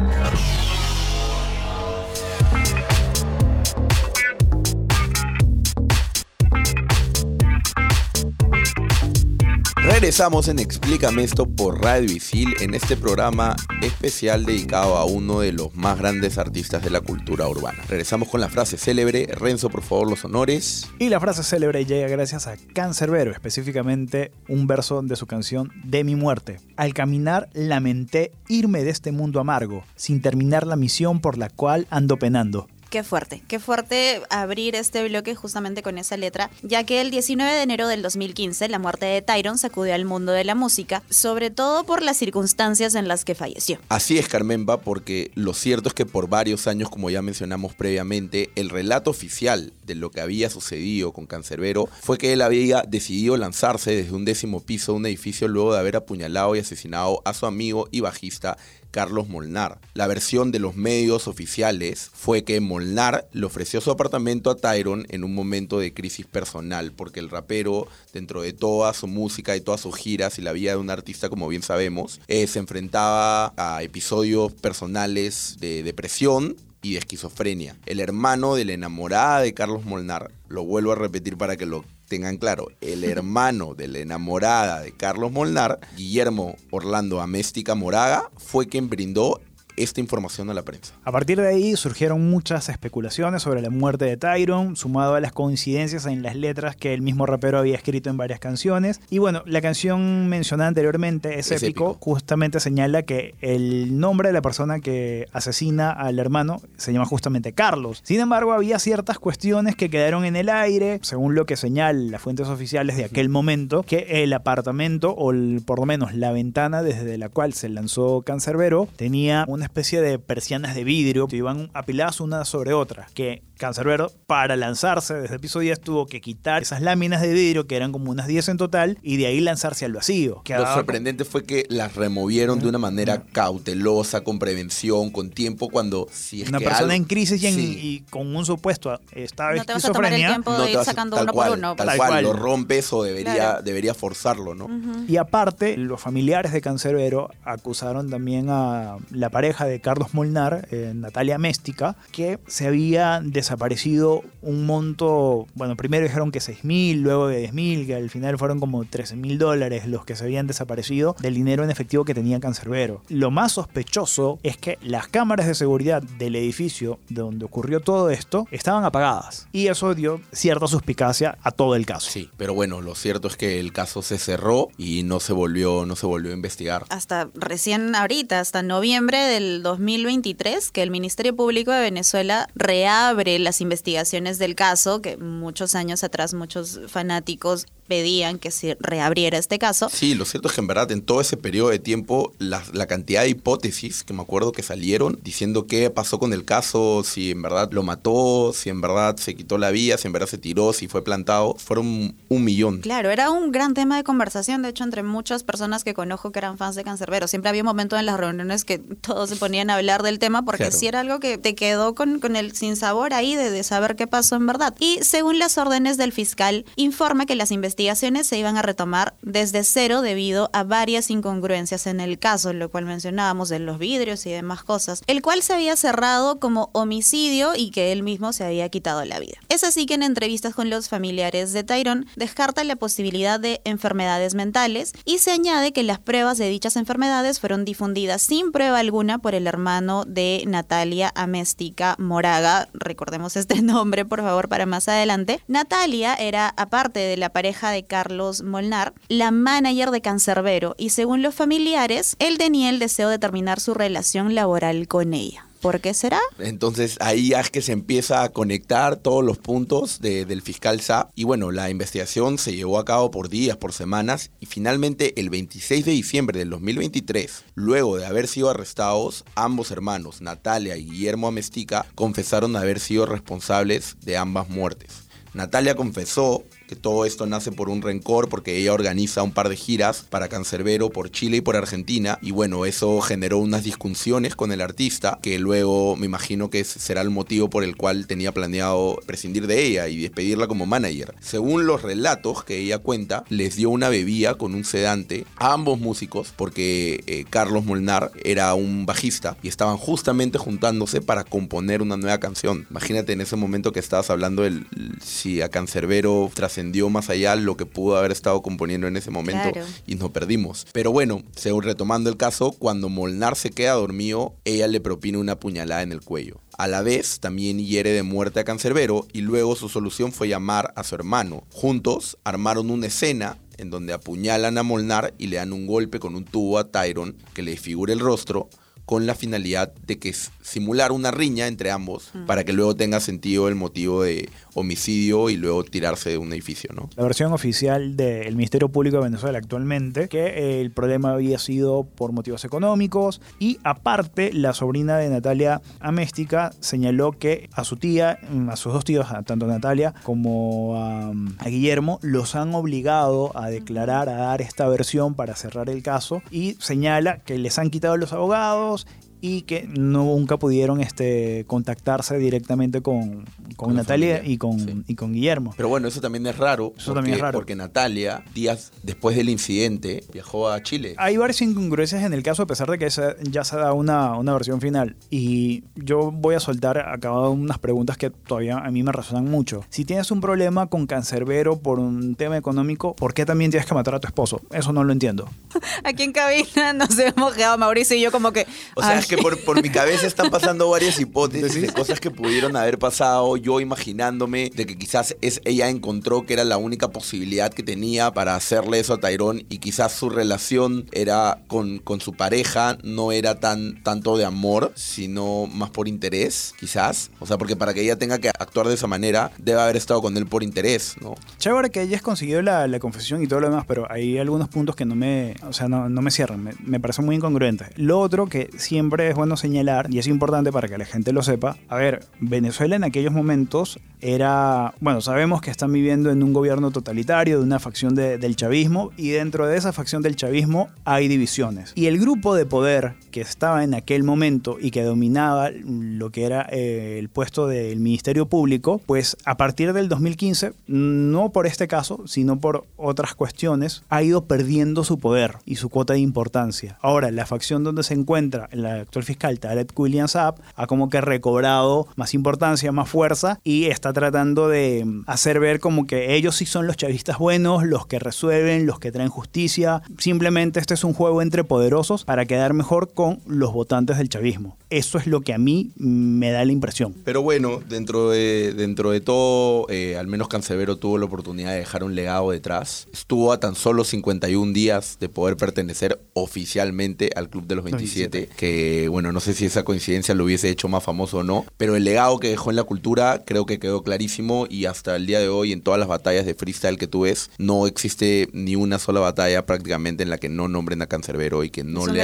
Regresamos 9.91 10.47
en 10.49 10.59
Explícame 10.59 11.23
esto 11.23 11.47
por 11.47 11.81
Radio 11.81 12.11
Isil 12.15 12.53
en 12.61 12.75
este 12.75 12.95
programa 12.95 13.55
especial 13.81 14.45
dedicado 14.45 14.95
a 14.95 15.03
uno 15.03 15.39
de 15.39 15.51
los 15.51 15.75
más 15.75 15.97
grandes 15.97 16.37
artistas 16.37 16.83
de 16.83 16.91
la 16.91 17.01
cultura 17.01 17.47
urbana. 17.47 17.79
Regresamos 17.89 18.29
con 18.29 18.39
la 18.39 18.49
frase 18.49 18.77
célebre, 18.77 19.25
Renzo 19.25 19.69
por 19.69 19.81
favor 19.81 20.07
los 20.07 20.23
honores. 20.23 20.87
Y 20.99 21.09
la 21.09 21.19
frase 21.19 21.41
célebre 21.41 21.85
llega 21.85 22.07
gracias 22.07 22.45
a 22.45 22.55
Cancerbero, 22.73 23.31
específicamente 23.31 24.31
un 24.47 24.67
verso 24.67 25.01
de 25.01 25.15
su 25.15 25.25
canción 25.25 25.71
De 25.83 26.03
mi 26.03 26.15
muerte. 26.15 26.59
Al 26.77 26.93
caminar 26.93 27.49
lamenté 27.53 28.31
irme 28.47 28.83
de 28.83 28.91
este 28.91 29.11
mundo 29.11 29.39
amargo, 29.39 29.83
sin 29.95 30.21
terminar 30.21 30.67
la 30.67 30.75
misión 30.75 31.19
por 31.19 31.37
la 31.37 31.49
cual 31.49 31.87
ando 31.89 32.17
penando. 32.17 32.67
Qué 32.89 33.03
fuerte, 33.03 33.43
qué 33.47 33.59
fuerte 33.59 34.23
abrir 34.31 34.75
este 34.75 35.07
bloque 35.07 35.35
justamente 35.35 35.83
con 35.83 35.99
esa 35.99 36.17
letra, 36.17 36.49
ya 36.63 36.83
que 36.85 37.01
el 37.01 37.11
19 37.11 37.53
de 37.53 37.61
enero 37.61 37.87
del 37.87 38.01
2015 38.01 38.67
la 38.67 38.79
muerte 38.79 39.05
de 39.05 39.21
Tyron 39.21 39.59
sacudió 39.59 39.93
al 39.93 40.05
mundo 40.05 40.31
de 40.31 40.43
la 40.43 40.55
música, 40.55 41.03
sobre 41.07 41.51
todo 41.51 41.83
por 41.83 42.01
las 42.01 42.17
circunstancias 42.17 42.95
en 42.95 43.07
las 43.07 43.25
que 43.25 43.35
falleció. 43.35 43.77
Así 43.89 44.17
es, 44.17 44.27
Carmenba, 44.27 44.81
porque 44.81 45.29
lo 45.35 45.53
cierto 45.53 45.89
es 45.89 45.93
que 45.93 46.07
por 46.07 46.29
varios 46.29 46.65
años, 46.65 46.89
como 46.89 47.11
ya 47.11 47.21
mencionamos 47.21 47.75
previamente, 47.75 48.49
el 48.55 48.69
relato 48.69 49.11
oficial 49.11 49.71
de 49.85 49.93
lo 49.93 50.09
que 50.09 50.21
había 50.21 50.49
sucedido 50.49 51.11
con 51.11 51.27
Cancerbero 51.27 51.87
fue 52.01 52.17
que 52.17 52.33
él 52.33 52.41
había 52.41 52.83
decidido 52.87 53.37
lanzarse 53.37 53.95
desde 53.95 54.15
un 54.15 54.25
décimo 54.25 54.61
piso 54.61 54.93
de 54.93 54.97
un 54.97 55.05
edificio 55.05 55.47
luego 55.47 55.73
de 55.73 55.79
haber 55.79 55.95
apuñalado 55.95 56.55
y 56.55 56.59
asesinado 56.59 57.21
a 57.23 57.35
su 57.35 57.45
amigo 57.45 57.87
y 57.91 57.99
bajista 57.99 58.57
Carlos 58.91 59.29
Molnar. 59.29 59.79
La 59.93 60.07
versión 60.07 60.51
de 60.51 60.59
los 60.59 60.75
medios 60.75 61.27
oficiales 61.27 62.09
fue 62.13 62.43
que 62.43 62.59
Molnar 62.59 63.27
le 63.33 63.45
ofreció 63.45 63.81
su 63.81 63.91
apartamento 63.91 64.49
a 64.49 64.55
Tyron 64.55 65.05
en 65.09 65.23
un 65.23 65.33
momento 65.33 65.79
de 65.79 65.93
crisis 65.93 66.25
personal, 66.25 66.91
porque 66.91 67.19
el 67.19 67.29
rapero, 67.29 67.87
dentro 68.13 68.41
de 68.41 68.53
toda 68.53 68.93
su 68.93 69.07
música 69.07 69.55
y 69.55 69.61
todas 69.61 69.81
sus 69.81 69.95
giras 69.95 70.39
y 70.39 70.41
la 70.41 70.53
vida 70.53 70.71
de 70.71 70.77
un 70.77 70.89
artista, 70.89 71.29
como 71.29 71.47
bien 71.47 71.63
sabemos, 71.63 72.19
eh, 72.27 72.47
se 72.47 72.59
enfrentaba 72.59 73.53
a 73.57 73.83
episodios 73.83 74.53
personales 74.53 75.57
de 75.59 75.83
depresión 75.83 76.55
y 76.81 76.93
de 76.93 76.99
esquizofrenia. 76.99 77.75
El 77.85 77.99
hermano 77.99 78.55
de 78.55 78.65
la 78.65 78.73
enamorada 78.73 79.41
de 79.41 79.53
Carlos 79.53 79.85
Molnar, 79.85 80.31
lo 80.47 80.63
vuelvo 80.63 80.91
a 80.93 80.95
repetir 80.95 81.37
para 81.37 81.57
que 81.57 81.65
lo 81.65 81.83
tengan 82.09 82.37
claro, 82.37 82.67
el 82.81 83.05
hermano 83.05 83.75
de 83.75 83.87
la 83.87 83.99
enamorada 83.99 84.81
de 84.81 84.91
Carlos 84.91 85.31
Molnar, 85.31 85.79
Guillermo 85.95 86.57
Orlando 86.71 87.21
Améstica 87.21 87.75
Moraga, 87.75 88.29
fue 88.35 88.67
quien 88.67 88.89
brindó 88.89 89.39
esta 89.83 89.99
información 89.99 90.49
a 90.49 90.53
la 90.53 90.63
prensa. 90.63 90.93
A 91.03 91.11
partir 91.11 91.39
de 91.39 91.47
ahí 91.47 91.75
surgieron 91.75 92.29
muchas 92.29 92.69
especulaciones 92.69 93.41
sobre 93.41 93.61
la 93.61 93.69
muerte 93.69 94.05
de 94.05 94.17
Tyron, 94.17 94.75
sumado 94.75 95.15
a 95.15 95.19
las 95.21 95.31
coincidencias 95.31 96.05
en 96.05 96.21
las 96.23 96.35
letras 96.35 96.75
que 96.75 96.93
el 96.93 97.01
mismo 97.01 97.25
rapero 97.25 97.57
había 97.59 97.75
escrito 97.75 98.09
en 98.09 98.17
varias 98.17 98.39
canciones. 98.39 99.01
Y 99.09 99.17
bueno, 99.19 99.43
la 99.45 99.61
canción 99.61 100.27
mencionada 100.27 100.67
anteriormente, 100.69 101.39
Es, 101.39 101.51
Es 101.51 101.63
épico, 101.63 101.91
épico. 101.91 102.05
justamente 102.05 102.59
señala 102.59 103.03
que 103.03 103.35
el 103.41 103.99
nombre 103.99 104.29
de 104.29 104.33
la 104.33 104.41
persona 104.41 104.79
que 104.79 105.27
asesina 105.33 105.91
al 105.91 106.19
hermano 106.19 106.61
se 106.77 106.91
llama 106.93 107.05
justamente 107.05 107.53
Carlos. 107.53 108.01
Sin 108.03 108.19
embargo, 108.19 108.53
había 108.53 108.79
ciertas 108.79 109.19
cuestiones 109.19 109.75
que 109.75 109.89
quedaron 109.89 110.25
en 110.25 110.35
el 110.35 110.49
aire, 110.49 110.99
según 111.03 111.35
lo 111.35 111.45
que 111.45 111.55
señalan 111.55 112.11
las 112.11 112.21
fuentes 112.21 112.47
oficiales 112.47 112.97
de 112.97 113.05
aquel 113.05 113.29
momento, 113.29 113.83
que 113.83 114.23
el 114.23 114.33
apartamento, 114.33 115.11
o 115.11 115.31
el- 115.31 115.61
por 115.65 115.79
lo 115.79 115.85
menos 115.85 116.13
la 116.13 116.31
ventana 116.31 116.83
desde 116.83 117.17
la 117.17 117.29
cual 117.29 117.53
se 117.53 117.69
lanzó 117.69 118.21
Cancerbero, 118.21 118.87
tenía 118.95 119.45
una 119.47 119.65
especie 119.69 120.01
de 120.01 120.17
persianas 120.19 120.73
de 120.75 120.83
vidrio 120.83 121.27
que 121.27 121.37
iban 121.37 121.69
apiladas 121.73 122.19
una 122.19 122.43
sobre 122.43 122.73
otra, 122.73 123.07
que 123.13 123.43
Cancerbero, 123.59 124.09
para 124.25 124.55
lanzarse 124.55 125.13
desde 125.15 125.35
el 125.35 125.41
piso 125.41 125.59
10, 125.59 125.81
tuvo 125.81 126.05
que 126.05 126.21
quitar 126.21 126.61
esas 126.61 126.81
láminas 126.81 127.21
de 127.21 127.33
vidrio, 127.33 127.67
que 127.67 127.75
eran 127.75 127.91
como 127.91 128.09
unas 128.09 128.25
10 128.27 128.47
en 128.47 128.57
total, 128.57 128.97
y 129.01 129.17
de 129.17 129.27
ahí 129.27 129.41
lanzarse 129.41 129.83
al 129.83 129.91
vacío. 129.91 130.41
Lo 130.47 130.65
sorprendente 130.73 131.25
fue 131.25 131.43
que 131.43 131.65
las 131.69 131.95
removieron 131.97 132.59
de 132.61 132.69
una 132.69 132.77
manera 132.77 133.21
cautelosa, 133.33 134.21
con 134.21 134.39
prevención, 134.39 135.09
con 135.11 135.29
tiempo, 135.29 135.67
cuando 135.69 136.07
si 136.09 136.41
es 136.41 136.47
una 136.49 136.59
que 136.59 136.65
persona 136.65 136.93
algo- 136.93 136.93
en 136.95 137.03
crisis 137.03 137.43
y, 137.43 137.47
en- 137.47 137.53
Sí. 137.55 137.79
y 137.81 137.99
con 138.09 138.33
un 138.33 138.45
supuesto 138.45 138.97
estado 139.11 139.51
de 139.51 139.57
No 139.57 139.65
te 139.65 139.73
vas 139.73 139.83
a 139.83 139.91
tomar 139.91 140.05
el 140.13 140.21
esquizofrenia. 140.21 140.27
tiempo 140.29 140.63
de 140.63 140.71
ir 140.71 140.77
vas 140.77 140.85
sacando 140.85 141.15
tal 141.17 141.23
uno 141.25 141.33
cual, 141.33 141.49
por 141.49 141.57
uno. 141.57 141.75
Tal 141.75 141.87
Tal 141.87 141.97
cual, 141.97 142.09
cual. 142.09 142.23
lo 142.23 142.33
rompes 142.33 142.93
o 142.93 143.03
debería, 143.03 143.33
Claro. 143.35 143.61
debería 143.63 143.93
forzarlo, 143.93 144.55
¿no? 144.55 144.69
Y 145.09 145.17
aparte, 145.17 145.75
los 145.75 145.99
familiares 145.99 146.53
de 146.53 146.61
Cancerbero 146.61 147.29
acusaron 147.43 148.09
también 148.09 148.47
a 148.49 148.95
la 149.11 149.29
pareja 149.29 149.48
de 149.57 149.81
Carlos 149.81 150.13
Molnar, 150.13 150.67
eh, 150.71 150.93
Natalia 150.95 151.37
Méstica, 151.37 151.95
que 152.11 152.39
se 152.47 152.67
había 152.67 153.21
desaparecido 153.23 154.23
un 154.41 154.65
monto, 154.65 155.47
bueno, 155.55 155.75
primero 155.75 156.03
dijeron 156.03 156.31
que 156.31 156.39
6 156.39 156.63
mil, 156.63 157.01
luego 157.01 157.27
de 157.27 157.39
10 157.39 157.53
mil, 157.53 157.87
que 157.87 157.95
al 157.95 158.09
final 158.09 158.37
fueron 158.37 158.59
como 158.59 158.85
13 158.85 159.15
mil 159.15 159.37
dólares 159.37 159.87
los 159.87 160.05
que 160.05 160.15
se 160.15 160.23
habían 160.23 160.47
desaparecido 160.47 161.15
del 161.19 161.33
dinero 161.33 161.63
en 161.63 161.71
efectivo 161.71 162.05
que 162.05 162.13
tenía 162.13 162.39
Cancerbero. 162.39 163.01
Lo 163.09 163.31
más 163.31 163.53
sospechoso 163.53 164.39
es 164.43 164.57
que 164.57 164.77
las 164.81 165.07
cámaras 165.07 165.47
de 165.47 165.55
seguridad 165.55 166.01
del 166.01 166.35
edificio 166.35 166.99
donde 167.09 167.45
ocurrió 167.45 167.79
todo 167.79 168.09
esto 168.09 168.47
estaban 168.51 168.83
apagadas. 168.83 169.47
Y 169.51 169.67
eso 169.67 169.93
dio 169.95 170.21
cierta 170.31 170.67
suspicacia 170.67 171.37
a 171.43 171.51
todo 171.51 171.75
el 171.75 171.85
caso. 171.85 172.09
Sí, 172.09 172.29
pero 172.37 172.53
bueno, 172.53 172.81
lo 172.81 172.95
cierto 172.95 173.27
es 173.27 173.35
que 173.35 173.59
el 173.59 173.73
caso 173.73 174.01
se 174.01 174.17
cerró 174.17 174.69
y 174.77 175.03
no 175.03 175.19
se 175.19 175.33
volvió, 175.33 175.85
no 175.85 175.95
se 175.95 176.05
volvió 176.05 176.31
a 176.31 176.35
investigar. 176.35 176.85
hasta 176.89 177.29
recién 177.33 177.95
ahorita, 177.95 178.39
hasta 178.39 178.61
noviembre 178.63 179.17
del 179.39 179.63
2023, 179.63 180.71
que 180.71 180.83
el 180.83 180.91
Ministerio 180.91 181.35
Público 181.35 181.71
de 181.71 181.79
Venezuela 181.79 182.49
reabre 182.55 183.39
las 183.39 183.61
investigaciones 183.61 184.37
del 184.37 184.55
caso, 184.55 185.01
que 185.01 185.17
muchos 185.17 185.75
años 185.75 186.03
atrás 186.03 186.33
muchos 186.33 186.81
fanáticos 186.87 187.65
pedían 187.89 188.37
que 188.37 188.51
se 188.51 188.77
reabriera 188.79 189.37
este 189.37 189.57
caso. 189.57 189.89
Sí, 189.91 190.13
lo 190.13 190.23
cierto 190.23 190.47
es 190.47 190.53
que 190.53 190.61
en 190.61 190.67
verdad 190.67 190.91
en 190.91 191.01
todo 191.01 191.21
ese 191.21 191.37
periodo 191.37 191.69
de 191.69 191.79
tiempo 191.79 192.33
la, 192.37 192.63
la 192.71 192.85
cantidad 192.85 193.23
de 193.23 193.29
hipótesis 193.29 194.03
que 194.03 194.13
me 194.13 194.21
acuerdo 194.21 194.51
que 194.51 194.61
salieron 194.61 195.19
diciendo 195.23 195.65
qué 195.65 195.89
pasó 195.89 196.19
con 196.19 196.31
el 196.31 196.45
caso, 196.45 197.03
si 197.03 197.31
en 197.31 197.41
verdad 197.41 197.71
lo 197.71 197.81
mató, 197.81 198.53
si 198.53 198.69
en 198.69 198.79
verdad 198.79 199.17
se 199.17 199.35
quitó 199.35 199.57
la 199.57 199.71
vía, 199.71 199.97
si 199.97 200.07
en 200.07 200.13
verdad 200.13 200.27
se 200.27 200.37
tiró, 200.37 200.71
si 200.71 200.87
fue 200.87 201.03
plantado, 201.03 201.55
fueron 201.57 202.15
un 202.29 202.43
millón. 202.43 202.81
Claro, 202.81 203.09
era 203.09 203.31
un 203.31 203.51
gran 203.51 203.73
tema 203.73 203.97
de 203.97 204.03
conversación, 204.03 204.61
de 204.61 204.69
hecho, 204.69 204.83
entre 204.83 205.01
muchas 205.01 205.43
personas 205.43 205.83
que 205.83 205.95
conozco 205.95 206.31
que 206.31 206.39
eran 206.39 206.59
fans 206.59 206.75
de 206.75 206.83
Cancerbero. 206.83 207.27
Siempre 207.27 207.49
había 207.49 207.63
un 207.63 207.67
momento 207.67 207.97
en 207.97 208.05
las 208.05 208.19
reuniones 208.19 208.65
que 208.65 208.77
todos 208.77 209.28
se 209.29 209.35
ponían 209.35 209.69
a 209.69 209.75
hablar 209.75 210.03
del 210.03 210.19
tema 210.19 210.43
porque 210.43 210.65
Claro. 210.65 210.75
sí 210.77 210.87
era 210.87 210.99
algo 210.99 211.19
que 211.19 211.37
te 211.37 211.55
quedó 211.55 211.95
con, 211.95 212.19
con 212.19 212.35
el 212.35 212.53
sinsabor 212.55 213.13
ahí 213.13 213.35
de, 213.35 213.49
de 213.51 213.63
saber 213.63 213.95
qué 213.95 214.07
pasó 214.07 214.35
en 214.35 214.45
verdad. 214.47 214.75
Y 214.79 214.99
según 215.03 215.39
las 215.39 215.57
órdenes 215.57 215.97
del 215.97 216.11
fiscal, 216.11 216.65
informa 216.75 217.25
que 217.25 217.35
las 217.35 217.51
investigaciones 217.51 218.27
se 218.27 218.37
iban 218.37 218.57
a 218.57 218.61
retomar 218.61 219.13
desde 219.21 219.63
cero 219.63 220.01
debido 220.01 220.49
a 220.53 220.63
varias 220.63 221.09
incongruencias 221.09 221.87
en 221.87 221.99
el 221.99 222.19
caso, 222.19 222.51
lo 222.53 222.69
cual 222.69 222.85
mencionábamos 222.85 223.49
de 223.49 223.59
los 223.59 223.77
vidrios 223.79 224.25
y 224.25 224.31
demás 224.31 224.63
cosas, 224.63 225.01
el 225.07 225.21
cual 225.21 225.41
se 225.43 225.53
había 225.53 225.75
cerrado 225.75 226.39
como 226.39 226.69
homicidio 226.73 227.53
y 227.55 227.71
que 227.71 227.91
él 227.91 228.03
mismo 228.03 228.33
se 228.33 228.43
había 228.43 228.67
quitado 228.69 229.05
la 229.05 229.19
vida. 229.19 229.37
Es 229.49 229.63
así 229.63 229.85
que 229.85 229.93
en 229.93 230.03
entrevistas 230.03 230.53
con 230.55 230.69
los 230.69 230.89
familiares 230.89 231.53
de 231.53 231.63
Tyrone 231.63 232.05
descarta 232.15 232.63
la 232.63 232.75
posibilidad 232.75 233.39
de 233.39 233.61
enfermedades 233.63 234.33
mentales 234.35 234.93
y 235.05 235.19
se 235.19 235.31
añade 235.31 235.71
que 235.71 235.83
las 235.83 235.99
pruebas 235.99 236.37
de 236.37 236.49
dichas 236.49 236.75
enfermedades 236.75 237.39
fueron 237.39 237.65
difundidas 237.65 238.21
sin 238.21 238.51
prueba 238.51 238.79
alguna 238.79 239.18
por 239.19 239.35
el 239.35 239.47
hermano 239.47 240.05
de 240.05 240.43
Natalia 240.47 241.11
Améstica 241.15 241.95
Moraga. 241.99 242.67
Recordemos 242.73 243.35
este 243.35 243.61
nombre, 243.61 244.05
por 244.05 244.21
favor, 244.21 244.49
para 244.49 244.65
más 244.65 244.87
adelante. 244.87 245.41
Natalia 245.47 246.15
era, 246.15 246.53
aparte 246.57 246.99
de 246.99 247.17
la 247.17 247.29
pareja 247.29 247.71
de 247.71 247.83
Carlos 247.83 248.43
Molnar, 248.43 248.93
la 249.07 249.31
manager 249.31 249.91
de 249.91 250.01
Cancerbero 250.01 250.75
y 250.77 250.89
según 250.89 251.21
los 251.21 251.35
familiares, 251.35 252.15
él 252.19 252.37
tenía 252.37 252.69
el 252.69 252.79
deseo 252.79 253.09
de 253.09 253.19
terminar 253.19 253.59
su 253.59 253.73
relación 253.73 254.35
laboral 254.35 254.87
con 254.87 255.13
ella. 255.13 255.48
¿Por 255.61 255.81
qué 255.81 255.93
será? 255.93 256.21
Entonces 256.39 256.97
ahí 257.01 257.33
es 257.33 257.49
que 257.49 257.61
se 257.61 257.73
empieza 257.73 258.23
a 258.23 258.29
conectar 258.29 258.95
todos 258.95 259.25
los 259.25 259.37
puntos 259.37 259.99
de- 259.99 260.23
del 260.25 260.41
fiscal 260.41 260.79
Sa. 260.79 261.09
Y 261.15 261.25
bueno, 261.25 261.51
la 261.51 261.69
investigación 261.69 262.37
se 262.37 262.55
llevó 262.55 262.79
a 262.79 262.85
cabo 262.85 263.11
por 263.11 263.27
días, 263.27 263.57
por 263.57 263.73
semanas. 263.73 264.31
Y 264.39 264.45
finalmente 264.45 265.19
el 265.19 265.29
26 265.29 265.83
de 265.83 265.91
diciembre 265.91 266.39
del 266.39 266.49
2023, 266.49 267.43
luego 267.55 267.97
de 267.97 268.05
haber 268.05 268.27
sido 268.29 268.49
arrestados, 268.49 269.25
ambos 269.35 269.71
hermanos, 269.71 270.21
Natalia 270.21 270.77
y 270.77 270.85
Guillermo 270.85 271.27
Amestica, 271.27 271.85
confesaron 271.93 272.55
haber 272.55 272.79
sido 272.79 273.05
responsables 273.05 273.97
de 274.01 274.15
ambas 274.15 274.47
muertes. 274.49 275.09
Natalia 275.33 275.75
confesó 275.75 276.43
que 276.69 276.75
todo 276.75 277.03
esto 277.05 277.25
nace 277.25 277.51
por 277.51 277.67
un 277.67 277.81
rencor 277.81 278.29
porque 278.29 278.55
ella 278.55 278.73
organiza 278.73 279.23
un 279.23 279.31
par 279.31 279.49
de 279.49 279.55
giras 279.55 280.05
para 280.07 280.27
Cancerbero 280.27 280.91
por 280.91 281.09
Chile 281.09 281.37
y 281.37 281.41
por 281.41 281.55
Argentina 281.55 282.19
y 282.21 282.29
bueno, 282.29 282.63
eso 282.65 283.01
generó 283.01 283.39
unas 283.39 283.63
discusiones 283.63 284.35
con 284.35 284.51
el 284.51 284.61
artista 284.61 285.17
que 285.23 285.39
luego 285.39 285.95
me 285.95 286.05
imagino 286.05 286.51
que 286.51 286.63
será 286.63 287.01
el 287.01 287.09
motivo 287.09 287.49
por 287.49 287.63
el 287.63 287.75
cual 287.75 288.05
tenía 288.05 288.31
planeado 288.31 288.99
prescindir 289.07 289.47
de 289.47 289.63
ella 289.63 289.87
y 289.87 289.97
despedirla 289.97 290.45
como 290.45 290.67
manager. 290.67 291.15
Según 291.19 291.65
los 291.65 291.81
relatos 291.81 292.43
que 292.43 292.59
ella 292.59 292.77
cuenta, 292.77 293.23
les 293.29 293.55
dio 293.55 293.71
una 293.71 293.89
bebida 293.89 294.35
con 294.35 294.53
un 294.53 294.63
sedante 294.63 295.25
a 295.37 295.53
ambos 295.53 295.79
músicos 295.79 296.33
porque 296.35 297.03
eh, 297.07 297.25
Carlos 297.31 297.65
Molnar 297.65 298.11
era 298.23 298.53
un 298.53 298.85
bajista 298.85 299.37
y 299.41 299.47
estaban 299.47 299.77
justamente 299.77 300.37
juntándose 300.37 301.01
para 301.01 301.23
componer 301.23 301.81
una 301.81 301.97
nueva 301.97 302.19
canción. 302.19 302.67
Imagínate 302.69 303.13
en 303.13 303.21
ese 303.21 303.37
momento 303.37 303.71
que 303.71 303.79
estabas 303.79 304.11
hablando 304.11 304.43
del 304.43 304.67
si 305.03 305.41
a 305.41 305.49
Cancerbero 305.49 306.29
trascendió 306.59 306.89
más 306.89 307.09
allá 307.09 307.37
lo 307.37 307.55
que 307.55 307.65
pudo 307.65 307.95
haber 307.95 308.11
estado 308.11 308.41
componiendo 308.41 308.87
en 308.87 308.97
ese 308.97 309.11
momento 309.11 309.59
y 309.87 309.95
nos 309.95 310.11
perdimos. 310.11 310.67
Pero 310.73 310.91
bueno, 310.91 311.23
según 311.33 311.63
retomando 311.63 312.09
el 312.09 312.17
caso, 312.17 312.51
cuando 312.51 312.89
Molnar 312.89 313.37
se 313.37 313.51
queda 313.51 313.73
dormido, 313.73 314.35
ella 314.43 314.67
le 314.67 314.81
propina 314.81 315.19
una 315.19 315.39
puñalada 315.39 315.83
en 315.83 315.93
el 315.93 316.01
cuello. 316.01 316.41
A 316.57 316.67
la 316.67 316.81
vez, 316.81 317.21
también 317.21 317.59
hiere 317.59 317.91
de 317.91 318.03
muerte 318.03 318.41
a 318.41 318.43
Cancerbero 318.43 319.07
y 319.13 319.21
luego 319.21 319.55
su 319.55 319.69
solución 319.69 320.11
fue 320.11 320.27
llamar 320.27 320.73
a 320.75 320.83
su 320.83 320.95
hermano. 320.95 321.43
Juntos 321.53 322.17
armaron 322.25 322.69
una 322.69 322.87
escena 322.87 323.37
en 323.57 323.69
donde 323.69 323.93
apuñalan 323.93 324.57
a 324.57 324.63
Molnar 324.63 325.13
y 325.17 325.27
le 325.27 325.37
dan 325.37 325.53
un 325.53 325.65
golpe 325.65 325.99
con 325.99 326.15
un 326.15 326.25
tubo 326.25 326.57
a 326.57 326.69
Tyron 326.71 327.15
que 327.33 327.41
le 327.41 327.55
figura 327.55 327.93
el 327.93 327.99
rostro 327.99 328.49
con 328.89 329.05
la 329.05 329.13
finalidad 329.13 329.71
de 329.85 329.99
que 329.99 330.15
simular 330.41 330.91
una 330.91 331.11
riña 331.11 331.45
entre 331.45 331.69
ambos 331.69 332.09
para 332.25 332.43
que 332.43 332.53
luego 332.53 332.75
tenga 332.75 332.99
sentido 332.99 333.47
el 333.47 333.53
motivo 333.53 334.01
de 334.01 334.29
homicidio 334.59 335.29
y 335.29 335.37
luego 335.37 335.63
tirarse 335.63 336.11
de 336.11 336.17
un 336.17 336.31
edificio, 336.33 336.71
¿no? 336.73 336.89
La 336.95 337.03
versión 337.03 337.33
oficial 337.33 337.95
del 337.95 338.35
Ministerio 338.35 338.69
Público 338.69 338.97
de 338.97 339.03
Venezuela 339.03 339.37
actualmente, 339.37 340.07
que 340.09 340.61
el 340.61 340.71
problema 340.71 341.11
había 341.13 341.39
sido 341.39 341.83
por 341.83 342.11
motivos 342.11 342.45
económicos 342.45 343.21
y 343.39 343.59
aparte 343.63 344.31
la 344.33 344.53
sobrina 344.53 344.97
de 344.97 345.09
Natalia 345.09 345.61
Améstica 345.79 346.51
señaló 346.59 347.11
que 347.11 347.49
a 347.53 347.63
su 347.63 347.77
tía, 347.77 348.19
a 348.49 348.55
sus 348.55 348.73
dos 348.73 348.85
tíos, 348.85 349.07
tanto 349.25 349.45
a 349.45 349.47
Natalia 349.47 349.93
como 350.03 350.75
a 350.75 351.49
Guillermo, 351.49 351.99
los 352.01 352.35
han 352.35 352.53
obligado 352.53 353.37
a 353.37 353.49
declarar, 353.49 354.09
a 354.09 354.15
dar 354.15 354.41
esta 354.41 354.67
versión 354.67 355.15
para 355.15 355.35
cerrar 355.35 355.69
el 355.69 355.83
caso 355.83 356.21
y 356.31 356.55
señala 356.59 357.19
que 357.19 357.37
les 357.37 357.59
han 357.59 357.69
quitado 357.69 357.97
los 357.97 358.13
abogados, 358.13 358.87
y 359.21 359.41
que 359.43 359.67
nunca 359.67 360.37
pudieron 360.37 360.81
este, 360.81 361.43
contactarse 361.47 362.17
directamente 362.17 362.81
con, 362.81 363.25
con, 363.55 363.75
Natalia 363.75 364.23
y 364.23 364.37
con, 364.37 364.85
y 364.87 364.95
con 364.95 365.13
Guillermo. 365.13 365.53
Pero 365.57 365.69
bueno, 365.69 365.87
eso 365.87 365.99
también 366.01 366.25
es 366.27 366.37
raro. 366.37 366.73
Eso 366.77 366.93
también 366.93 367.15
es 367.15 367.21
raro. 367.21 367.37
Porque 367.37 367.55
Natalia, 367.55 368.23
días 368.33 368.71
después 368.83 369.15
del 369.15 369.29
incidente, 369.29 370.03
viajó 370.13 370.49
a 370.49 370.61
Chile. 370.63 370.95
Hay 370.97 371.17
varias 371.17 371.41
incongruencias 371.41 372.03
en 372.03 372.13
el 372.13 372.23
caso, 372.23 372.43
a 372.43 372.47
pesar 372.47 372.69
de 372.69 372.77
que 372.77 372.89
ya 372.89 373.43
se 373.43 373.55
da 373.57 373.73
una, 373.73 374.15
una 374.15 374.33
versión 374.33 374.61
final. 374.61 374.95
Y 375.09 375.63
yo 375.75 376.11
voy 376.11 376.35
a 376.35 376.39
soltar 376.39 376.77
acá 376.77 377.11
unas 377.11 377.57
preguntas 377.59 377.97
que 377.97 378.09
todavía 378.09 378.57
a 378.57 378.71
mí 378.71 378.83
me 378.83 378.91
resonan 378.91 379.25
mucho. 379.25 379.65
Si 379.69 379.85
tienes 379.85 380.11
un 380.11 380.21
problema 380.21 380.67
con 380.67 380.87
Cancerbero 380.87 381.59
por 381.59 381.79
un 381.79 382.15
tema 382.15 382.37
económico, 382.37 382.95
¿por 382.95 383.13
qué 383.13 383.25
también 383.25 383.51
tienes 383.51 383.67
que 383.67 383.73
matar 383.73 383.95
a 383.95 383.99
tu 383.99 384.07
esposo? 384.07 384.41
Eso 384.51 384.71
no 384.71 384.83
lo 384.83 384.93
entiendo. 384.93 385.29
Aquí 385.83 386.03
en 386.03 386.13
cabina 386.13 386.73
nos 386.73 386.97
hemos 386.97 387.33
quedado 387.33 387.57
Mauricio 387.57 387.97
y 387.97 388.01
yo 388.01 388.11
como 388.11 388.31
que... 388.31 388.47
O 388.75 388.81
sea, 388.81 388.99
que 389.09 389.17
por, 389.17 389.43
por 389.43 389.61
mi 389.61 389.69
cabeza 389.69 390.05
están 390.05 390.29
pasando 390.29 390.69
varias 390.69 390.99
hipótesis 390.99 391.61
de 391.61 391.73
cosas 391.73 391.99
que 391.99 392.11
pudieron 392.11 392.55
haber 392.55 392.77
pasado. 392.77 393.35
Yo 393.37 393.59
imaginándome 393.59 394.51
de 394.53 394.67
que 394.67 394.77
quizás 394.77 395.15
es, 395.21 395.41
ella 395.45 395.67
encontró 395.67 396.27
que 396.27 396.33
era 396.33 396.43
la 396.43 396.57
única 396.57 396.89
posibilidad 396.89 397.51
que 397.51 397.63
tenía 397.63 398.11
para 398.11 398.35
hacerle 398.35 398.79
eso 398.79 398.93
a 398.93 398.99
Tyrone 398.99 399.47
y 399.49 399.57
quizás 399.57 399.93
su 399.93 400.11
relación 400.11 400.85
era 400.91 401.39
con, 401.47 401.79
con 401.79 402.01
su 402.01 402.13
pareja, 402.13 402.77
no 402.83 403.11
era 403.11 403.39
tan 403.39 403.81
tanto 403.81 404.15
de 404.15 404.25
amor, 404.25 404.71
sino 404.75 405.47
más 405.47 405.71
por 405.71 405.87
interés, 405.87 406.53
quizás. 406.59 407.09
O 407.19 407.25
sea, 407.25 407.39
porque 407.39 407.55
para 407.55 407.73
que 407.73 407.81
ella 407.81 407.97
tenga 407.97 408.19
que 408.19 408.29
actuar 408.29 408.67
de 408.67 408.75
esa 408.75 408.85
manera, 408.85 409.31
debe 409.39 409.59
haber 409.59 409.75
estado 409.75 410.03
con 410.03 410.15
él 410.17 410.27
por 410.27 410.43
interés, 410.43 410.97
¿no? 411.01 411.15
Chévere 411.39 411.71
que 411.71 411.79
hayas 411.79 412.03
conseguido 412.03 412.43
la, 412.43 412.67
la 412.67 412.77
confesión 412.77 413.23
y 413.23 413.27
todo 413.27 413.39
lo 413.39 413.49
demás, 413.49 413.65
pero 413.67 413.91
hay 413.91 414.19
algunos 414.19 414.49
puntos 414.49 414.75
que 414.75 414.85
no 414.85 414.93
me, 414.93 415.33
o 415.47 415.53
sea, 415.53 415.67
no, 415.67 415.89
no 415.89 416.01
me 416.03 416.11
cierran, 416.11 416.43
me, 416.43 416.51
me 416.63 416.79
parece 416.79 417.01
muy 417.01 417.15
incongruente. 417.15 417.65
Lo 417.75 417.99
otro 417.99 418.27
que 418.27 418.51
siempre 418.57 418.98
es 419.07 419.15
bueno 419.15 419.37
señalar, 419.37 419.87
y 419.89 419.99
es 419.99 420.07
importante 420.07 420.51
para 420.51 420.67
que 420.67 420.77
la 420.77 420.85
gente 420.85 421.13
lo 421.13 421.23
sepa, 421.23 421.57
a 421.67 421.75
ver, 421.75 422.05
Venezuela 422.19 422.75
en 422.75 422.83
aquellos 422.83 423.13
momentos 423.13 423.79
era, 424.01 424.73
bueno, 424.79 425.01
sabemos 425.01 425.41
que 425.41 425.51
están 425.51 425.73
viviendo 425.73 426.09
en 426.09 426.23
un 426.23 426.33
gobierno 426.33 426.71
totalitario, 426.71 427.39
de 427.39 427.43
una 427.43 427.59
facción 427.59 427.95
del 427.95 428.35
chavismo, 428.35 428.91
y 428.97 429.09
dentro 429.09 429.47
de 429.47 429.57
esa 429.57 429.73
facción 429.73 430.01
del 430.01 430.15
chavismo 430.15 430.69
hay 430.85 431.07
divisiones. 431.07 431.73
Y 431.75 431.87
el 431.87 431.99
grupo 431.99 432.35
de 432.35 432.45
poder 432.45 432.93
que 433.11 433.21
estaba 433.21 433.63
en 433.63 433.73
aquel 433.73 434.03
momento 434.03 434.57
y 434.59 434.71
que 434.71 434.83
dominaba 434.83 435.49
lo 435.51 436.11
que 436.11 436.23
era 436.23 436.47
eh, 436.51 436.97
el 436.99 437.09
puesto 437.09 437.47
del 437.47 437.79
Ministerio 437.79 438.27
Público, 438.27 438.81
pues 438.85 439.17
a 439.25 439.37
partir 439.37 439.73
del 439.73 439.89
2015, 439.89 440.53
no 440.67 441.31
por 441.31 441.47
este 441.47 441.67
caso, 441.67 442.07
sino 442.07 442.39
por 442.39 442.65
otras 442.77 443.15
cuestiones, 443.15 443.83
ha 443.89 444.03
ido 444.03 444.25
perdiendo 444.25 444.83
su 444.83 444.99
poder 444.99 445.37
y 445.45 445.55
su 445.55 445.69
cuota 445.69 445.93
de 445.93 445.99
importancia. 445.99 446.77
Ahora, 446.81 447.11
la 447.11 447.25
facción 447.25 447.63
donde 447.63 447.83
se 447.83 447.93
encuentra 447.93 448.49
la 448.51 448.85
actual 448.89 449.05
fiscal 449.05 449.39
Tarek 449.39 449.79
William 449.79 450.07
Saab 450.07 450.41
ha 450.55 450.65
como 450.65 450.89
que 450.89 450.99
recobrado 450.99 451.87
más 451.95 452.15
importancia, 452.15 452.71
más 452.71 452.89
fuerza 452.89 453.39
y 453.43 453.65
está 453.65 453.93
tratando 453.93 454.49
de 454.49 454.83
hacer 455.05 455.39
ver 455.39 455.59
como 455.59 455.85
que 455.85 456.15
ellos 456.15 456.35
sí 456.37 456.47
son 456.47 456.65
los 456.65 456.75
chavistas 456.75 457.19
buenos, 457.19 457.63
los 457.63 457.85
que 457.85 457.99
resuelven, 457.99 458.65
los 458.65 458.79
que 458.79 458.91
traen 458.91 459.09
justicia. 459.09 459.83
Simplemente 459.99 460.59
este 460.59 460.73
es 460.73 460.83
un 460.83 460.93
juego 460.93 461.21
entre 461.21 461.43
poderosos 461.43 462.03
para 462.03 462.25
quedar 462.25 462.53
mejor 462.53 462.91
con 462.91 463.19
los 463.27 463.53
votantes 463.53 463.99
del 463.99 464.09
chavismo. 464.09 464.57
Eso 464.71 464.97
es 464.97 465.05
lo 465.05 465.21
que 465.21 465.33
a 465.33 465.37
mí 465.37 465.71
me 465.77 466.31
da 466.31 466.43
la 466.43 466.51
impresión. 466.51 466.95
Pero 467.05 467.21
bueno, 467.21 467.59
dentro 467.69 468.09
de, 468.09 468.53
dentro 468.55 468.89
de 468.89 469.01
todo, 469.01 469.67
eh, 469.69 469.97
al 469.97 470.07
menos 470.07 470.29
Cancelero 470.29 470.77
tuvo 470.77 470.97
la 470.97 471.05
oportunidad 471.05 471.51
de 471.51 471.59
dejar 471.59 471.83
un 471.83 471.93
legado 471.93 472.31
detrás. 472.31 472.87
Estuvo 472.91 473.31
a 473.31 473.39
tan 473.39 473.55
solo 473.55 473.83
51 473.83 474.51
días 474.53 474.97
de 474.99 475.09
poder 475.09 475.37
pertenecer 475.37 475.99
oficialmente 476.13 477.11
al 477.15 477.29
Club 477.29 477.45
de 477.45 477.55
los 477.55 477.63
27, 477.63 478.29
que 478.35 478.78
bueno, 478.87 479.11
no 479.11 479.19
sé 479.19 479.33
si 479.33 479.45
esa 479.45 479.63
coincidencia 479.63 480.15
lo 480.15 480.23
hubiese 480.23 480.49
hecho 480.49 480.67
más 480.67 480.83
famoso 480.83 481.17
o 481.17 481.23
no, 481.23 481.45
pero 481.57 481.75
el 481.75 481.83
legado 481.83 482.19
que 482.19 482.29
dejó 482.29 482.49
en 482.49 482.55
la 482.55 482.63
cultura 482.63 483.23
creo 483.25 483.45
que 483.45 483.59
quedó 483.59 483.83
clarísimo 483.83 484.47
y 484.49 484.65
hasta 484.65 484.95
el 484.95 485.05
día 485.05 485.19
de 485.19 485.29
hoy 485.29 485.51
en 485.51 485.61
todas 485.61 485.79
las 485.79 485.87
batallas 485.89 486.25
de 486.25 486.35
freestyle 486.35 486.77
que 486.77 486.87
tú 486.87 487.01
ves, 487.01 487.31
no 487.37 487.67
existe 487.67 488.29
ni 488.33 488.55
una 488.55 488.79
sola 488.79 488.99
batalla 488.99 489.45
prácticamente 489.45 490.03
en 490.03 490.09
la 490.09 490.17
que 490.17 490.29
no 490.29 490.47
nombren 490.47 490.81
a 490.81 490.87
Cancerbero 490.87 491.43
y 491.43 491.49
que 491.49 491.63
no, 491.63 491.87
le, 491.87 492.03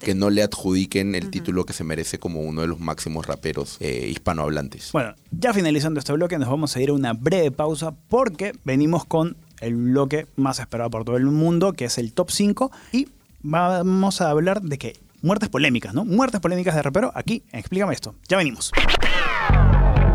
que 0.00 0.14
no 0.14 0.30
le 0.30 0.42
adjudiquen 0.42 1.14
el 1.14 1.30
título 1.30 1.64
que 1.64 1.72
se 1.72 1.84
merece 1.84 2.18
como 2.18 2.42
uno 2.42 2.60
de 2.60 2.66
los 2.66 2.80
máximos 2.80 3.26
raperos 3.26 3.76
eh, 3.80 4.08
hispanohablantes. 4.10 4.92
Bueno, 4.92 5.14
ya 5.30 5.52
finalizando 5.52 5.98
este 5.98 6.12
bloque 6.12 6.38
nos 6.38 6.48
vamos 6.48 6.76
a 6.76 6.80
ir 6.80 6.90
a 6.90 6.92
una 6.92 7.12
breve 7.12 7.50
pausa 7.50 7.94
porque 8.08 8.52
venimos 8.64 9.04
con 9.04 9.36
el 9.60 9.74
bloque 9.74 10.26
más 10.36 10.58
esperado 10.58 10.90
por 10.90 11.04
todo 11.04 11.16
el 11.16 11.26
mundo, 11.26 11.72
que 11.72 11.86
es 11.86 11.98
el 11.98 12.12
top 12.12 12.30
5 12.30 12.70
y 12.92 13.08
vamos 13.42 14.20
a 14.20 14.30
hablar 14.30 14.62
de 14.62 14.78
que 14.78 14.96
muertes 15.24 15.48
polémicas, 15.48 15.94
¿no? 15.94 16.04
Muertes 16.04 16.40
polémicas 16.40 16.74
de 16.74 16.82
rapero. 16.82 17.10
Aquí, 17.14 17.44
explícame 17.50 17.94
esto. 17.94 18.14
Ya 18.28 18.36
venimos. 18.36 18.70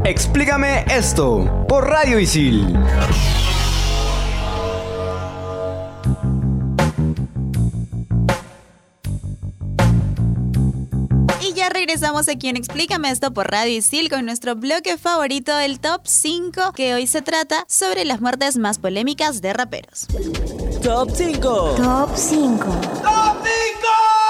Explícame 0.06 0.86
esto 0.90 1.66
por 1.68 1.88
Radio 1.88 2.20
Isil. 2.20 2.78
Y 11.42 11.54
ya 11.54 11.70
regresamos 11.70 12.30
aquí 12.30 12.48
en 12.48 12.58
Explícame 12.58 13.10
esto 13.10 13.34
por 13.34 13.50
Radio 13.50 13.76
Isil 13.76 14.10
con 14.10 14.26
nuestro 14.26 14.56
bloque 14.56 14.98
favorito, 14.98 15.58
el 15.60 15.80
Top 15.80 16.02
5, 16.06 16.74
que 16.74 16.94
hoy 16.94 17.08
se 17.08 17.24
trata 17.24 17.66
sobre 17.68 18.06
las 18.06 18.22
muertes 18.22 18.58
más 18.58 18.78
polémicas 18.78 19.42
de 19.42 19.54
raperos. 19.54 20.08
Top 20.84 21.10
5. 21.12 21.76
Top 21.78 22.10
5. 22.16 22.66
Top 23.04 23.38
5, 23.44 24.29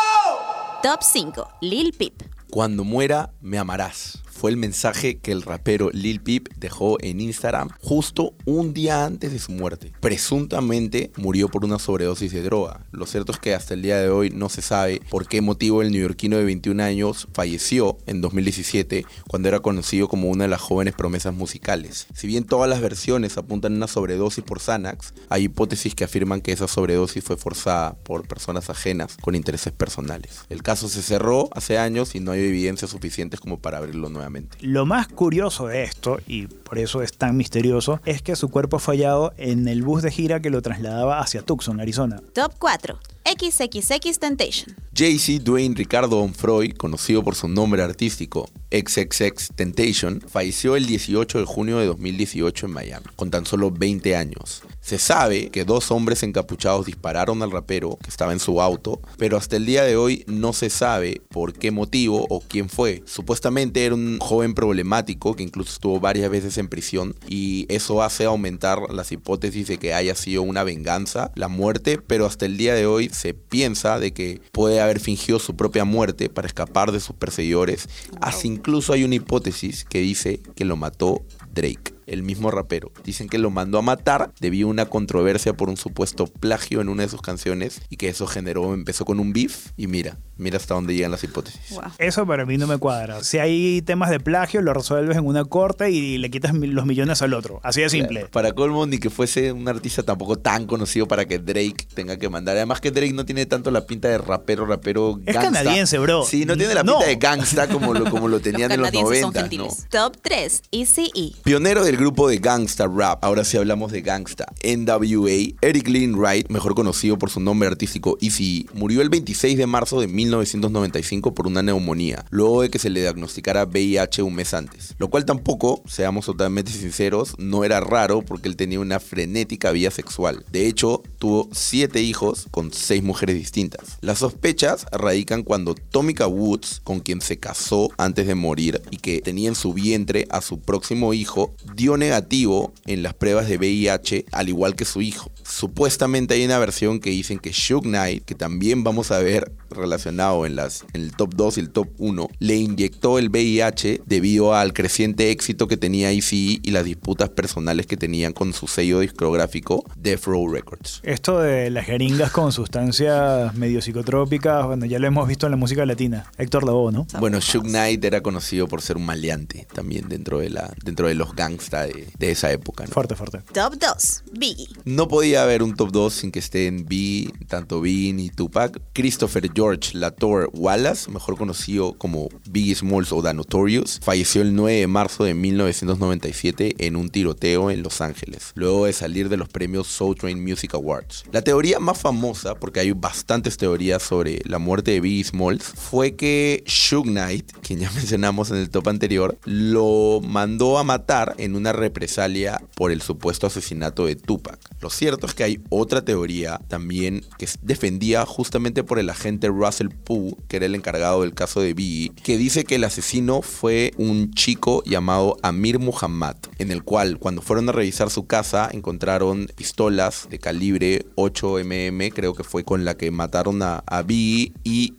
Lil 1.60 1.92
Peep. 1.92 2.24
Cuando 2.50 2.86
muera, 2.86 3.34
me 3.42 3.58
amarás. 3.58 4.20
Fue 4.40 4.52
el 4.52 4.56
mensaje 4.56 5.18
que 5.18 5.34
el 5.34 5.42
rapero 5.42 5.90
Lil 5.92 6.22
Peep 6.22 6.48
dejó 6.56 6.96
en 7.02 7.20
Instagram 7.20 7.72
justo 7.82 8.36
un 8.46 8.74
día 8.74 9.04
antes 9.04 9.34
de 9.34 9.40
su 9.40 9.52
muerte. 9.52 9.92
Presuntamente 10.00 11.12
murió 11.18 11.50
por 11.50 11.66
una 11.66 11.78
sobredosis 11.78 12.32
de 12.32 12.42
droga. 12.42 12.86
Lo 12.94 13.06
cierto 13.06 13.34
es 13.34 13.38
que 13.38 13.54
hasta 13.54 13.74
el 13.74 13.82
día 13.82 13.98
de 14.00 14.08
hoy 14.08 14.30
no 14.30 14.48
se 14.48 14.62
sabe 14.62 15.02
por 15.10 15.28
qué 15.28 15.42
motivo 15.42 15.82
el 15.82 15.92
neoyorquino 15.92 16.38
de 16.38 16.46
21 16.46 16.82
años 16.82 17.28
falleció 17.34 17.98
en 18.06 18.22
2017 18.22 19.06
cuando 19.28 19.50
era 19.50 19.60
conocido 19.60 20.08
como 20.08 20.30
una 20.30 20.46
de 20.46 20.50
las 20.52 20.62
jóvenes 20.62 20.94
promesas 20.94 21.34
musicales. 21.34 22.08
Si 22.14 22.26
bien 22.26 22.46
todas 22.46 22.70
las 22.70 22.80
versiones 22.80 23.38
apuntan 23.38 23.74
a 23.74 23.76
una 23.76 23.88
sobredosis 23.88 24.46
por 24.46 24.62
Xanax, 24.62 25.16
hay 25.28 25.44
hipótesis 25.44 25.96
que 25.96 26.06
afirman 26.06 26.40
que 26.40 26.54
esa 26.54 26.70
sobredosis 26.70 27.26
fue 27.26 27.36
forzada 27.36 27.98
por 28.04 28.26
personas 28.26 28.70
ajenas 28.70 29.18
con 29.20 29.36
intereses 29.36 29.74
personales. 29.74 30.46
El 30.48 30.64
caso 30.64 30.88
se 30.88 31.02
cerró 31.02 31.50
hace 31.52 31.78
años 31.78 32.16
y 32.16 32.22
no 32.22 32.32
hay 32.32 32.40
evidencias 32.40 32.92
suficientes 32.92 33.42
como 33.42 33.60
para 33.60 33.80
abrirlo 33.80 34.08
nuevamente. 34.08 34.29
Aproximadamente. 34.30 34.58
Lo 34.62 34.86
más 34.86 35.08
curioso 35.08 35.68
de 35.68 35.84
esto, 35.84 36.20
y 36.28 36.48
por 36.48 36.78
eso 36.78 37.02
es 37.02 37.14
tan 37.14 37.36
misterioso, 37.36 38.00
es 38.06 38.22
que 38.22 38.36
su 38.36 38.50
cuerpo 38.50 38.80
fue 38.80 38.96
hallado 38.96 39.34
en 39.38 39.68
el 39.68 39.84
bus 39.84 40.02
de 40.02 40.12
gira 40.12 40.40
que 40.40 40.50
lo 40.50 40.62
trasladaba 40.62 41.20
hacia 41.20 41.42
Tucson, 41.42 41.80
Arizona. 41.80 42.22
Top 42.34 42.54
4. 42.60 43.00
XXX 43.26 44.20
Temptation. 44.20 44.76
Jay-Z 44.94 45.44
Dwayne 45.44 45.76
Ricardo 45.76 46.20
Onfroy, 46.20 46.74
conocido 46.74 47.24
por 47.24 47.36
su 47.36 47.48
nombre 47.48 47.82
artístico 47.82 48.50
XXX 48.72 49.50
Temptation, 49.56 50.22
falleció 50.22 50.76
el 50.76 50.86
18 50.86 51.40
de 51.40 51.46
junio 51.46 51.78
de 51.78 51.86
2018 51.86 52.66
en 52.66 52.72
Miami, 52.72 53.06
con 53.16 53.32
tan 53.32 53.46
solo 53.46 53.72
20 53.72 54.16
años. 54.16 54.64
Se 54.82 54.98
sabe 54.98 55.50
que 55.50 55.66
dos 55.66 55.92
hombres 55.92 56.24
encapuchados 56.24 56.86
dispararon 56.86 57.42
al 57.44 57.52
rapero 57.52 57.98
que 58.02 58.10
estaba 58.10 58.34
en 58.34 58.40
su 58.40 58.62
auto, 58.62 59.00
pero 59.18 59.38
hasta 59.38 59.56
el 59.56 59.66
día 59.66 59.84
de 59.84 59.96
hoy 59.96 60.24
no 60.28 60.52
se 60.52 60.70
sabe 60.70 61.22
por 61.30 61.54
qué 61.54 61.72
motivo 61.72 62.26
o 62.30 62.42
quién 62.42 62.70
fue. 62.70 63.04
Supuestamente 63.06 63.86
era 63.86 63.96
un 63.96 64.20
joven 64.20 64.54
problemático 64.54 65.36
que 65.36 65.44
incluso 65.44 65.74
estuvo 65.74 66.00
varias 66.00 66.30
veces 66.30 66.58
en 66.58 66.70
prisión 66.70 67.16
y 67.28 67.68
eso 67.70 68.02
hace 68.02 68.26
aumentar 68.26 68.80
las 68.92 69.12
hipótesis 69.12 69.68
de 69.68 69.78
que 69.78 69.94
haya 69.94 70.16
sido 70.16 70.42
una 70.42 70.64
venganza, 70.64 71.32
la 71.36 71.48
muerte, 71.48 72.00
pero 72.06 72.26
hasta 72.26 72.46
el 72.46 72.58
día 72.58 72.74
de 72.74 72.86
hoy 72.86 73.10
se 73.20 73.34
piensa 73.34 74.00
de 74.00 74.14
que 74.14 74.42
puede 74.54 74.80
haber 74.80 75.00
fingido 75.02 75.40
su 75.40 75.56
propia 75.56 75.84
muerte 75.84 76.30
para 76.30 76.48
escapar 76.48 76.94
de 76.94 77.02
sus 77.02 77.16
perseguidores. 77.16 77.90
Así 78.22 78.48
incluso 78.48 78.94
hay 78.94 79.04
una 79.04 79.16
hipótesis 79.16 79.84
que 79.84 80.00
dice 80.00 80.42
que 80.56 80.64
lo 80.64 80.78
mató 80.78 81.26
Drake 81.54 81.99
el 82.10 82.24
mismo 82.24 82.52
rapero. 82.52 82.92
Dicen 83.04 83.30
que 83.30 83.38
lo 83.38 83.50
mandó 83.50 83.78
a 83.78 83.82
matar 83.82 84.32
debido 84.40 84.68
a 84.68 84.72
una 84.72 84.86
controversia 84.86 85.54
por 85.54 85.70
un 85.70 85.78
supuesto 85.78 86.28
plagio 86.28 86.82
en 86.82 86.90
una 86.90 87.04
de 87.04 87.10
sus 87.10 87.22
canciones 87.22 87.82
y 87.90 87.98
que 87.98 88.10
eso 88.10 88.28
generó, 88.28 88.74
empezó 88.74 89.06
con 89.06 89.20
un 89.20 89.34
beef 89.34 89.68
y 89.78 89.88
mira, 89.88 90.18
mira 90.38 90.58
hasta 90.58 90.74
dónde 90.74 90.96
llegan 90.96 91.12
las 91.12 91.24
hipótesis. 91.24 91.80
Eso 91.98 92.26
para 92.26 92.46
mí 92.46 92.58
no 92.58 92.68
me 92.68 92.78
cuadra. 92.78 93.24
Si 93.24 93.38
hay 93.38 93.82
temas 93.82 94.10
de 94.10 94.20
plagio, 94.20 94.62
lo 94.62 94.74
resuelves 94.74 95.18
en 95.18 95.26
una 95.26 95.46
corte 95.46 95.92
y 95.92 96.18
le 96.18 96.30
quitas 96.30 96.54
los 96.54 96.86
millones 96.86 97.22
al 97.22 97.34
otro. 97.34 97.60
Así 97.64 97.82
de 97.82 97.90
simple. 97.90 98.26
Para 98.26 98.54
colmo, 98.54 98.86
ni 98.86 98.98
que 98.98 99.10
fuese 99.10 99.52
un 99.52 99.68
artista 99.68 100.04
tampoco 100.04 100.38
tan 100.38 100.66
conocido 100.66 101.08
para 101.08 101.26
que 101.26 101.40
Drake 101.40 101.88
tenga 101.94 102.18
que 102.18 102.30
mandar. 102.30 102.56
Además 102.56 102.82
que 102.82 102.92
Drake 102.92 103.14
no 103.14 103.26
tiene 103.26 103.46
tanto 103.46 103.72
la 103.72 103.86
pinta 103.86 104.08
de 104.08 104.18
rapero, 104.18 104.66
rapero 104.66 105.20
Es 105.26 105.36
canadiense, 105.36 106.00
bro. 106.00 106.24
Sí, 106.24 106.46
no 106.46 106.58
tiene 106.58 106.74
la 106.74 106.84
pinta 106.84 107.06
de 107.06 107.16
gangsta 107.16 107.68
como 107.68 107.94
lo, 107.94 108.10
como 108.10 108.28
lo 108.28 108.40
tenían 108.40 108.72
en 108.72 108.82
los 108.82 108.92
90. 108.92 109.48
¿no? 109.58 109.68
Top 109.90 110.18
3. 110.22 110.62
ECE. 110.72 111.12
Pionero 111.44 111.84
del 111.84 111.98
grupo 112.00 112.30
de 112.30 112.38
gangsta 112.38 112.88
rap, 112.88 113.26
ahora 113.26 113.44
sí 113.44 113.58
hablamos 113.58 113.92
de 113.92 114.02
gangsta, 114.02 114.46
NWA, 114.64 115.54
Eric 115.62 115.90
Lynn 115.90 116.16
Wright, 116.16 116.48
mejor 116.50 116.74
conocido 116.74 117.20
por 117.20 117.30
su 117.30 117.42
nombre 117.42 117.68
artístico 117.68 118.18
ECE, 118.22 118.68
murió 118.74 119.02
el 119.02 119.10
26 119.10 119.58
de 119.58 119.68
marzo 119.68 120.00
de 120.00 120.08
1995 120.08 121.34
por 121.34 121.46
una 121.46 121.62
neumonía, 121.62 122.24
luego 122.30 122.62
de 122.62 122.70
que 122.70 122.80
se 122.80 122.90
le 122.90 123.02
diagnosticara 123.02 123.66
VIH 123.66 124.24
un 124.24 124.34
mes 124.34 124.54
antes. 124.54 124.96
Lo 124.98 125.10
cual 125.10 125.26
tampoco, 125.26 125.84
seamos 125.88 126.26
totalmente 126.26 126.72
sinceros, 126.72 127.36
no 127.38 127.66
era 127.66 127.82
raro 127.82 128.22
porque 128.22 128.48
él 128.48 128.56
tenía 128.56 128.80
una 128.80 129.02
frenética 129.02 129.72
vida 129.72 129.92
sexual. 129.92 130.46
De 130.54 130.68
hecho, 130.68 131.04
tuvo 131.18 131.50
siete 131.52 132.02
hijos 132.02 132.48
con 132.50 132.72
seis 132.72 133.04
mujeres 133.04 133.36
distintas. 133.36 133.98
Las 134.00 134.20
sospechas 134.20 134.86
radican 134.94 135.44
cuando 135.44 135.76
Tomica 135.76 136.28
Woods, 136.28 136.80
con 136.86 137.02
quien 137.02 137.20
se 137.20 137.40
casó 137.40 137.90
antes 137.98 138.26
de 138.26 138.36
morir 138.36 138.82
y 138.90 138.98
que 138.98 139.20
tenía 139.20 139.50
en 139.50 139.56
su 139.56 139.74
vientre 139.74 140.28
a 140.30 140.40
su 140.40 140.62
próximo 140.62 141.14
hijo, 141.14 141.54
dio 141.76 141.89
negativo 141.98 142.74
en 142.86 143.04
las 143.04 143.14
pruebas 143.14 143.48
de 143.48 143.58
VIH, 143.58 144.26
al 144.32 144.50
igual 144.50 144.76
que 144.76 144.86
su 144.86 145.02
hijo. 145.02 145.32
Supuestamente 145.44 146.34
hay 146.34 146.46
una 146.46 146.60
versión 146.60 147.00
que 147.00 147.10
dicen 147.10 147.40
que 147.40 147.52
Shug 147.52 147.84
Knight, 147.84 148.26
que 148.26 148.36
también 148.36 148.84
vamos 148.84 149.12
a 149.12 149.20
ver 149.20 149.52
relacionado 149.70 150.46
en, 150.46 150.56
las, 150.56 150.86
en 150.94 151.02
el 151.02 151.16
top 151.16 151.34
2 151.36 151.58
y 151.58 151.62
el 151.62 151.70
top 151.70 151.90
1, 151.98 152.30
le 152.40 152.56
inyectó 152.56 153.20
el 153.20 153.30
VIH 153.30 154.02
debido 154.06 154.54
al 154.54 154.74
creciente 154.74 155.32
éxito 155.32 155.68
que 155.68 155.78
tenía 155.78 156.12
ICE 156.12 156.60
y 156.62 156.72
las 156.72 156.86
disputas 156.86 157.30
personales 157.30 157.86
que 157.86 157.98
tenían 157.98 158.34
con 158.34 158.54
su 158.54 158.68
sello 158.68 159.00
discográfico 159.00 159.84
Death 159.96 160.26
Row 160.26 160.48
Records. 160.48 161.02
Esto 161.04 161.40
de 161.40 161.70
las 161.70 161.86
jeringas 161.86 162.32
con 162.32 162.52
sustancias 162.52 163.54
medio 163.56 163.82
psicotrópicas, 163.82 164.66
bueno, 164.66 164.86
ya 164.86 165.00
lo 165.00 165.08
hemos 165.08 165.28
visto 165.28 165.48
en 165.48 165.52
la 165.52 165.58
música 165.58 165.86
latina. 165.86 166.32
Héctor 166.38 166.64
Lavoe, 166.64 166.92
¿no? 166.92 167.08
Bueno, 167.20 167.40
Shug 167.40 167.64
Knight 167.64 168.04
era 168.04 168.22
conocido 168.22 168.68
por 168.68 168.82
ser 168.82 168.98
un 168.98 169.06
maleante 169.06 169.68
también 169.74 170.08
dentro 170.10 170.40
de, 170.40 170.50
la, 170.50 170.74
dentro 170.84 171.08
de 171.08 171.16
los 171.16 171.36
gangsta 171.36 171.84
de, 171.86 172.08
de 172.18 172.32
esa 172.32 172.52
época. 172.52 172.86
¿no? 172.86 172.92
Fuerte, 172.92 173.16
fuerte. 173.16 173.40
Top 173.54 173.76
2. 173.76 174.24
Biggie. 174.34 174.68
No 174.86 175.08
podía 175.08 175.44
haber 175.44 175.64
un 175.64 175.76
top 175.76 175.92
2 175.92 176.14
sin 176.14 176.32
que 176.32 176.40
estén 176.40 176.86
B, 176.86 177.32
tanto 177.48 177.82
B 177.82 177.90
ni 178.14 178.30
Tupac. 178.30 178.80
Christopher 178.94 179.50
George 179.60 179.98
Latour 179.98 180.50
Wallace, 180.54 181.12
mejor 181.12 181.36
conocido 181.36 181.92
como 181.92 182.30
Biggie 182.50 182.76
Smalls 182.76 183.12
o 183.12 183.22
The 183.22 183.34
Notorious, 183.34 184.00
falleció 184.02 184.42
el 184.42 184.56
9 184.56 184.80
de 184.80 184.88
marzo 184.88 185.26
de 185.26 185.34
1997 185.34 186.76
en 186.78 186.96
un 186.96 187.10
tiroteo 187.10 187.70
en 187.70 187.84
Los 187.84 188.00
Ángeles, 188.00 188.54
luego 188.56 188.86
de 188.86 188.94
salir 188.94 189.28
de 189.28 189.36
los 189.36 189.50
premios 189.50 189.88
Soul 189.88 190.16
Train 190.16 190.42
Music 190.42 190.76
Awards. 190.76 191.26
La 191.34 191.42
teoría 191.42 191.82
más 191.82 192.00
famosa, 192.00 192.56
porque 192.56 192.80
hay 192.80 192.94
bastantes 192.94 193.58
teorías 193.58 194.02
sobre 194.02 194.40
la 194.46 194.60
muerte 194.60 194.92
de 194.92 195.02
Biggie 195.02 195.26
Smalls, 195.26 195.66
fue 195.66 196.16
que 196.16 196.64
Shug 196.66 197.04
Knight, 197.04 197.52
quien 197.62 197.80
ya 197.82 197.92
mencionamos 197.96 198.52
en 198.52 198.58
el 198.60 198.70
top 198.70 198.88
anterior, 198.88 199.38
lo 199.44 200.22
mandó 200.24 200.78
a 200.78 200.86
matar 200.86 201.36
en 201.38 201.58
una 201.58 201.74
represalia 201.74 202.62
por 202.76 202.94
el 202.94 203.02
supuesto 203.02 203.48
asesinato 203.48 204.06
de 204.06 204.16
Tupac. 204.16 204.58
Lo 204.82 204.90
cierto 204.90 205.28
es 205.28 205.34
que 205.34 205.44
hay 205.44 205.60
otra 205.70 206.04
teoría 206.04 206.60
también 206.68 207.26
que 207.38 207.48
defendía 207.62 208.26
justamente 208.26 208.84
por 208.84 209.00
el 209.00 209.10
agente 209.10 209.48
Russell 209.48 209.90
Poe, 209.90 210.36
que 210.48 210.58
era 210.58 210.66
el 210.66 210.76
encargado 210.76 211.22
del 211.22 211.34
caso 211.34 211.62
de 211.62 211.74
Biggie, 211.74 212.12
que 212.24 212.38
dice 212.38 212.64
que 212.64 212.76
el 212.76 212.84
asesino 212.84 213.42
fue 213.42 213.92
un 213.98 214.32
chico 214.32 214.84
llamado 214.86 215.38
Amir 215.42 215.80
Muhammad, 215.80 216.38
en 216.60 216.72
el 216.72 216.84
cual 216.84 217.20
cuando 217.20 217.42
fueron 217.42 217.68
a 217.70 217.74
revisar 217.74 218.10
su 218.10 218.26
casa 218.26 218.70
encontraron 218.72 219.48
pistolas 219.56 220.28
de 220.30 220.40
calibre 220.40 221.06
8 221.16 221.58
mm, 221.66 222.10
creo 222.14 222.34
que 222.34 222.44
fue 222.44 222.64
con 222.64 222.86
la 222.86 222.96
que 222.96 223.12
mataron 223.12 223.62
a, 223.62 223.84
a 223.86 224.02
Biggie 224.02 224.54
y 224.64 224.94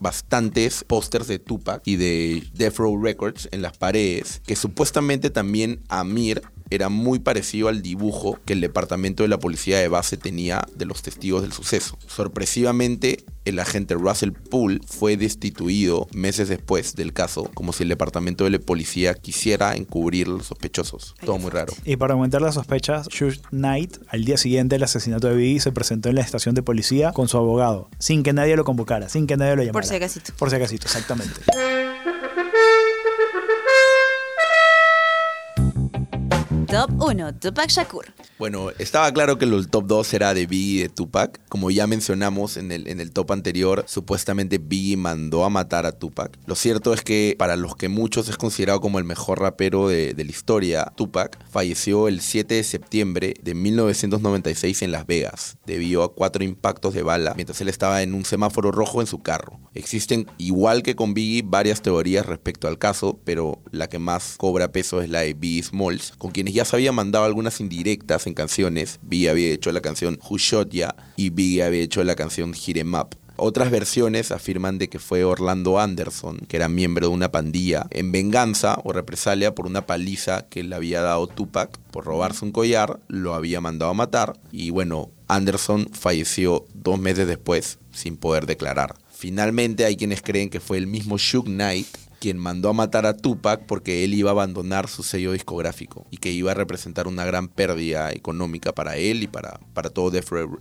bastantes 0.00 0.84
pósters 0.84 1.26
de 1.26 1.38
Tupac 1.38 1.82
y 1.84 1.96
de 1.96 2.44
Death 2.54 2.76
Row 2.76 3.02
Records 3.02 3.48
en 3.50 3.62
las 3.62 3.76
paredes, 3.76 4.40
que 4.46 4.56
supuestamente 4.56 5.30
también 5.30 5.80
Amir 5.88 6.42
era 6.70 6.88
muy 6.88 7.18
parecido 7.18 7.68
al 7.68 7.82
dibujo 7.82 8.38
que 8.44 8.54
el 8.54 8.60
departamento 8.60 9.22
de 9.22 9.28
la 9.28 9.38
policía 9.38 9.78
de 9.78 9.88
base 9.88 10.16
tenía 10.16 10.66
de 10.74 10.86
los 10.86 11.02
testigos 11.02 11.42
del 11.42 11.52
suceso. 11.52 11.98
Sorpresivamente, 12.06 13.24
el 13.44 13.58
agente 13.58 13.94
Russell 13.94 14.32
Poole 14.32 14.80
fue 14.86 15.16
destituido 15.16 16.08
meses 16.12 16.48
después 16.48 16.94
del 16.94 17.12
caso, 17.12 17.50
como 17.54 17.72
si 17.72 17.82
el 17.82 17.88
departamento 17.90 18.44
de 18.44 18.50
la 18.50 18.58
policía 18.58 19.14
quisiera 19.14 19.74
encubrir 19.74 20.28
a 20.28 20.30
los 20.30 20.46
sospechosos. 20.46 21.14
Todo 21.24 21.38
muy 21.38 21.50
raro. 21.50 21.72
Y 21.84 21.96
para 21.96 22.14
aumentar 22.14 22.40
las 22.40 22.54
sospechas, 22.54 23.08
Shug 23.08 23.34
Knight, 23.50 23.98
al 24.08 24.24
día 24.24 24.36
siguiente 24.36 24.76
del 24.76 24.82
asesinato 24.82 25.28
de 25.28 25.36
Biggie, 25.36 25.60
se 25.60 25.72
presentó 25.72 26.08
en 26.08 26.16
la 26.16 26.22
estación 26.22 26.54
de 26.54 26.62
policía 26.62 27.12
con 27.12 27.28
su 27.28 27.36
abogado, 27.36 27.90
sin 27.98 28.22
que 28.22 28.32
nadie 28.32 28.56
lo 28.56 28.64
convocara, 28.64 29.08
sin 29.08 29.26
que 29.26 29.36
nadie 29.36 29.56
lo 29.56 29.62
llamara. 29.62 29.72
Por 29.72 29.84
si 29.84 29.94
acaso. 29.94 30.20
Por 30.38 30.50
si 30.50 30.56
acaso, 30.56 30.74
exactamente. 30.74 31.40
Top 36.74 36.90
1. 37.00 37.36
Tupac 37.36 37.68
Shakur. 37.68 38.06
Bueno, 38.36 38.70
estaba 38.80 39.12
claro 39.12 39.38
que 39.38 39.44
el 39.44 39.68
top 39.68 39.86
2 39.86 40.14
era 40.14 40.34
de 40.34 40.44
Biggie 40.44 40.80
y 40.80 40.82
de 40.82 40.88
Tupac. 40.88 41.40
Como 41.48 41.70
ya 41.70 41.86
mencionamos 41.86 42.56
en 42.56 42.72
el, 42.72 42.88
en 42.88 42.98
el 42.98 43.12
top 43.12 43.30
anterior, 43.30 43.84
supuestamente 43.86 44.58
Biggie 44.58 44.96
mandó 44.96 45.44
a 45.44 45.50
matar 45.50 45.86
a 45.86 45.92
Tupac. 45.92 46.36
Lo 46.46 46.56
cierto 46.56 46.92
es 46.92 47.02
que 47.02 47.36
para 47.38 47.54
los 47.54 47.76
que 47.76 47.88
muchos 47.88 48.28
es 48.28 48.36
considerado 48.36 48.80
como 48.80 48.98
el 48.98 49.04
mejor 49.04 49.38
rapero 49.38 49.86
de, 49.86 50.14
de 50.14 50.24
la 50.24 50.30
historia, 50.32 50.92
Tupac 50.96 51.38
falleció 51.48 52.08
el 52.08 52.20
7 52.20 52.56
de 52.56 52.64
septiembre 52.64 53.34
de 53.40 53.54
1996 53.54 54.82
en 54.82 54.90
Las 54.90 55.06
Vegas, 55.06 55.58
debido 55.66 56.02
a 56.02 56.12
cuatro 56.12 56.42
impactos 56.42 56.92
de 56.92 57.04
bala 57.04 57.34
mientras 57.36 57.60
él 57.60 57.68
estaba 57.68 58.02
en 58.02 58.14
un 58.14 58.24
semáforo 58.24 58.72
rojo 58.72 59.00
en 59.00 59.06
su 59.06 59.22
carro. 59.22 59.60
Existen, 59.74 60.26
igual 60.38 60.82
que 60.82 60.96
con 60.96 61.14
Biggie, 61.14 61.42
varias 61.46 61.82
teorías 61.82 62.26
respecto 62.26 62.66
al 62.66 62.78
caso, 62.78 63.20
pero 63.22 63.62
la 63.70 63.88
que 63.88 64.00
más 64.00 64.34
cobra 64.38 64.72
peso 64.72 65.00
es 65.00 65.08
la 65.08 65.20
de 65.20 65.34
Biggie 65.34 65.62
Smalls, 65.62 66.14
con 66.18 66.32
quienes 66.32 66.54
ya 66.54 66.63
había 66.72 66.92
mandado 66.92 67.24
algunas 67.24 67.60
indirectas 67.60 68.26
en 68.26 68.34
canciones. 68.34 68.98
Biggie 69.02 69.28
había 69.28 69.52
hecho 69.52 69.72
la 69.72 69.82
canción 69.82 70.18
Who 70.30 70.38
Ya 70.70 70.94
y 71.16 71.30
Biggie 71.30 71.64
había 71.64 71.82
hecho 71.82 72.02
la 72.04 72.14
canción 72.14 72.54
Hit 72.54 72.78
'em 72.78 72.94
Up. 72.94 73.16
Otras 73.36 73.72
versiones 73.72 74.30
afirman 74.30 74.78
de 74.78 74.88
que 74.88 75.00
fue 75.00 75.24
Orlando 75.24 75.80
Anderson, 75.80 76.38
que 76.46 76.56
era 76.56 76.68
miembro 76.68 77.08
de 77.08 77.14
una 77.14 77.32
pandilla, 77.32 77.88
en 77.90 78.12
venganza 78.12 78.78
o 78.84 78.92
represalia 78.92 79.56
por 79.56 79.66
una 79.66 79.86
paliza 79.86 80.46
que 80.48 80.62
le 80.62 80.76
había 80.76 81.02
dado 81.02 81.26
Tupac 81.26 81.76
por 81.90 82.04
robarse 82.04 82.44
un 82.44 82.52
collar, 82.52 83.00
lo 83.08 83.34
había 83.34 83.60
mandado 83.60 83.90
a 83.90 83.94
matar 83.94 84.38
y 84.52 84.70
bueno, 84.70 85.10
Anderson 85.26 85.88
falleció 85.92 86.64
dos 86.74 87.00
meses 87.00 87.26
después 87.26 87.78
sin 87.92 88.16
poder 88.16 88.46
declarar. 88.46 88.94
Finalmente 89.10 89.84
hay 89.84 89.96
quienes 89.96 90.22
creen 90.22 90.48
que 90.48 90.60
fue 90.60 90.78
el 90.78 90.86
mismo 90.86 91.18
Shug 91.18 91.46
Knight 91.46 91.88
quien 92.24 92.38
mandó 92.38 92.70
a 92.70 92.72
matar 92.72 93.04
a 93.04 93.18
Tupac 93.18 93.66
porque 93.66 94.02
él 94.02 94.14
iba 94.14 94.30
a 94.30 94.32
abandonar 94.32 94.88
su 94.88 95.02
sello 95.02 95.32
discográfico 95.32 96.06
y 96.10 96.16
que 96.16 96.32
iba 96.32 96.52
a 96.52 96.54
representar 96.54 97.06
una 97.06 97.26
gran 97.26 97.48
pérdida 97.48 98.12
económica 98.12 98.72
para 98.72 98.96
él 98.96 99.22
y 99.22 99.26
para, 99.26 99.60
para 99.74 99.90
todo 99.90 100.10
Death 100.10 100.30
Row, 100.30 100.58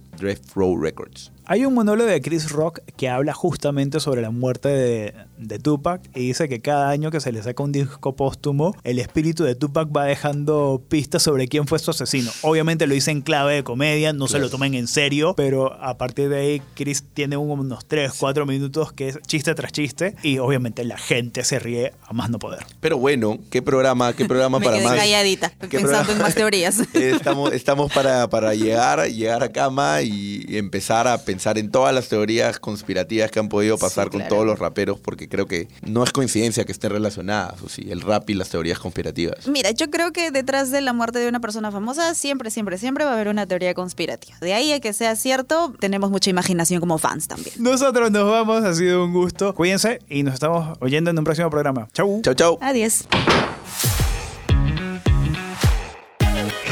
Row 0.55 0.77
Records. 0.77 1.31
Hay 1.45 1.65
un 1.65 1.73
monólogo 1.73 2.09
de 2.09 2.21
Chris 2.21 2.51
Rock 2.51 2.79
que 2.95 3.09
habla 3.09 3.33
justamente 3.33 3.99
sobre 3.99 4.21
la 4.21 4.31
muerte 4.31 4.69
de, 4.69 5.13
de 5.37 5.59
Tupac 5.59 6.01
y 6.15 6.27
dice 6.27 6.47
que 6.47 6.61
cada 6.61 6.89
año 6.89 7.11
que 7.11 7.19
se 7.19 7.33
le 7.33 7.43
saca 7.43 7.61
un 7.61 7.73
disco 7.73 8.15
póstumo, 8.15 8.73
el 8.85 8.97
espíritu 8.97 9.43
de 9.43 9.53
Tupac 9.53 9.89
va 9.93 10.05
dejando 10.05 10.81
pistas 10.87 11.21
sobre 11.23 11.49
quién 11.49 11.67
fue 11.67 11.79
su 11.79 11.91
asesino. 11.91 12.31
Obviamente 12.43 12.87
lo 12.87 12.93
dice 12.93 13.11
en 13.11 13.19
clave 13.21 13.55
de 13.55 13.63
comedia, 13.65 14.13
no 14.13 14.29
se 14.29 14.39
lo 14.39 14.49
tomen 14.49 14.73
en 14.73 14.87
serio, 14.87 15.33
pero 15.35 15.73
a 15.83 15.97
partir 15.97 16.29
de 16.29 16.37
ahí 16.39 16.61
Chris 16.75 17.03
tiene 17.13 17.35
unos 17.35 17.85
3, 17.87 18.13
4 18.17 18.45
minutos 18.45 18.93
que 18.93 19.09
es 19.09 19.19
chiste 19.27 19.53
tras 19.53 19.73
chiste 19.73 20.15
y 20.23 20.37
obviamente 20.37 20.85
la 20.85 20.97
gente 20.97 21.43
se 21.43 21.59
ríe 21.59 21.91
a 22.07 22.13
más 22.13 22.29
no 22.29 22.39
poder. 22.39 22.65
Pero 22.79 22.97
bueno, 22.97 23.37
¿qué 23.51 23.61
programa, 23.61 24.13
qué 24.13 24.23
programa 24.23 24.59
Me 24.63 24.65
para 24.65 24.77
quedé 24.77 24.87
más? 24.87 24.95
calladita, 24.95 25.49
¿Qué 25.49 25.67
pensando 25.67 25.89
programa? 25.89 26.11
en 26.13 26.21
más 26.21 26.35
teorías. 26.35 26.79
Estamos, 26.93 27.51
estamos 27.51 27.91
para, 27.91 28.29
para 28.29 28.55
llegar, 28.55 29.05
llegar 29.09 29.43
a 29.43 29.51
cama 29.51 30.01
y 30.03 30.45
empezar 30.47 31.05
a 31.05 31.17
pensar 31.17 31.32
en 31.33 31.71
todas 31.71 31.93
las 31.93 32.09
teorías 32.09 32.59
conspirativas 32.59 33.31
que 33.31 33.39
han 33.39 33.49
podido 33.49 33.77
pasar 33.77 34.09
Sí, 34.11 34.17
con 34.17 34.27
todos 34.27 34.45
los 34.45 34.59
raperos, 34.59 34.99
porque 34.99 35.27
creo 35.27 35.45
que 35.45 35.67
no 35.81 36.03
es 36.03 36.11
coincidencia 36.11 36.63
que 36.65 36.71
estén 36.71 36.91
relacionadas, 36.91 37.61
o 37.61 37.69
sí, 37.69 37.87
el 37.89 38.01
rap 38.01 38.29
y 38.29 38.33
las 38.33 38.49
teorías 38.49 38.79
conspirativas. 38.79 39.47
Mira, 39.47 39.71
yo 39.71 39.89
creo 39.89 40.11
que 40.11 40.31
detrás 40.31 40.71
de 40.71 40.81
la 40.81 40.93
muerte 40.93 41.19
de 41.19 41.27
una 41.27 41.39
persona 41.39 41.71
famosa 41.71 42.13
siempre, 42.15 42.51
siempre, 42.51 42.77
siempre 42.77 43.05
va 43.05 43.11
a 43.11 43.13
haber 43.13 43.27
una 43.27 43.45
teoría 43.47 43.73
conspirativa. 43.73 44.37
De 44.41 44.53
ahí 44.53 44.71
a 44.73 44.79
que 44.79 44.93
sea 44.93 45.15
cierto, 45.15 45.73
tenemos 45.79 46.11
mucha 46.11 46.29
imaginación 46.29 46.79
como 46.79 46.97
fans 46.97 47.27
también. 47.27 47.55
Nosotros 47.59 48.11
nos 48.11 48.29
vamos, 48.29 48.63
ha 48.63 48.73
sido 48.73 49.03
un 49.05 49.13
gusto. 49.13 49.53
Cuídense 49.55 49.99
y 50.09 50.23
nos 50.23 50.35
estamos 50.35 50.77
oyendo 50.79 51.09
en 51.09 51.17
un 51.17 51.25
próximo 51.25 51.49
programa. 51.49 51.87
Chau. 51.93 52.21
Chau, 52.21 52.33
chau. 52.33 52.57
Adiós. 52.61 53.05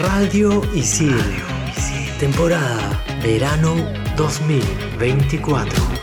Radio 0.02 0.62
Isil. 0.74 1.16
Temporada 2.20 3.11
Verano 3.22 3.76
2024. 4.16 6.01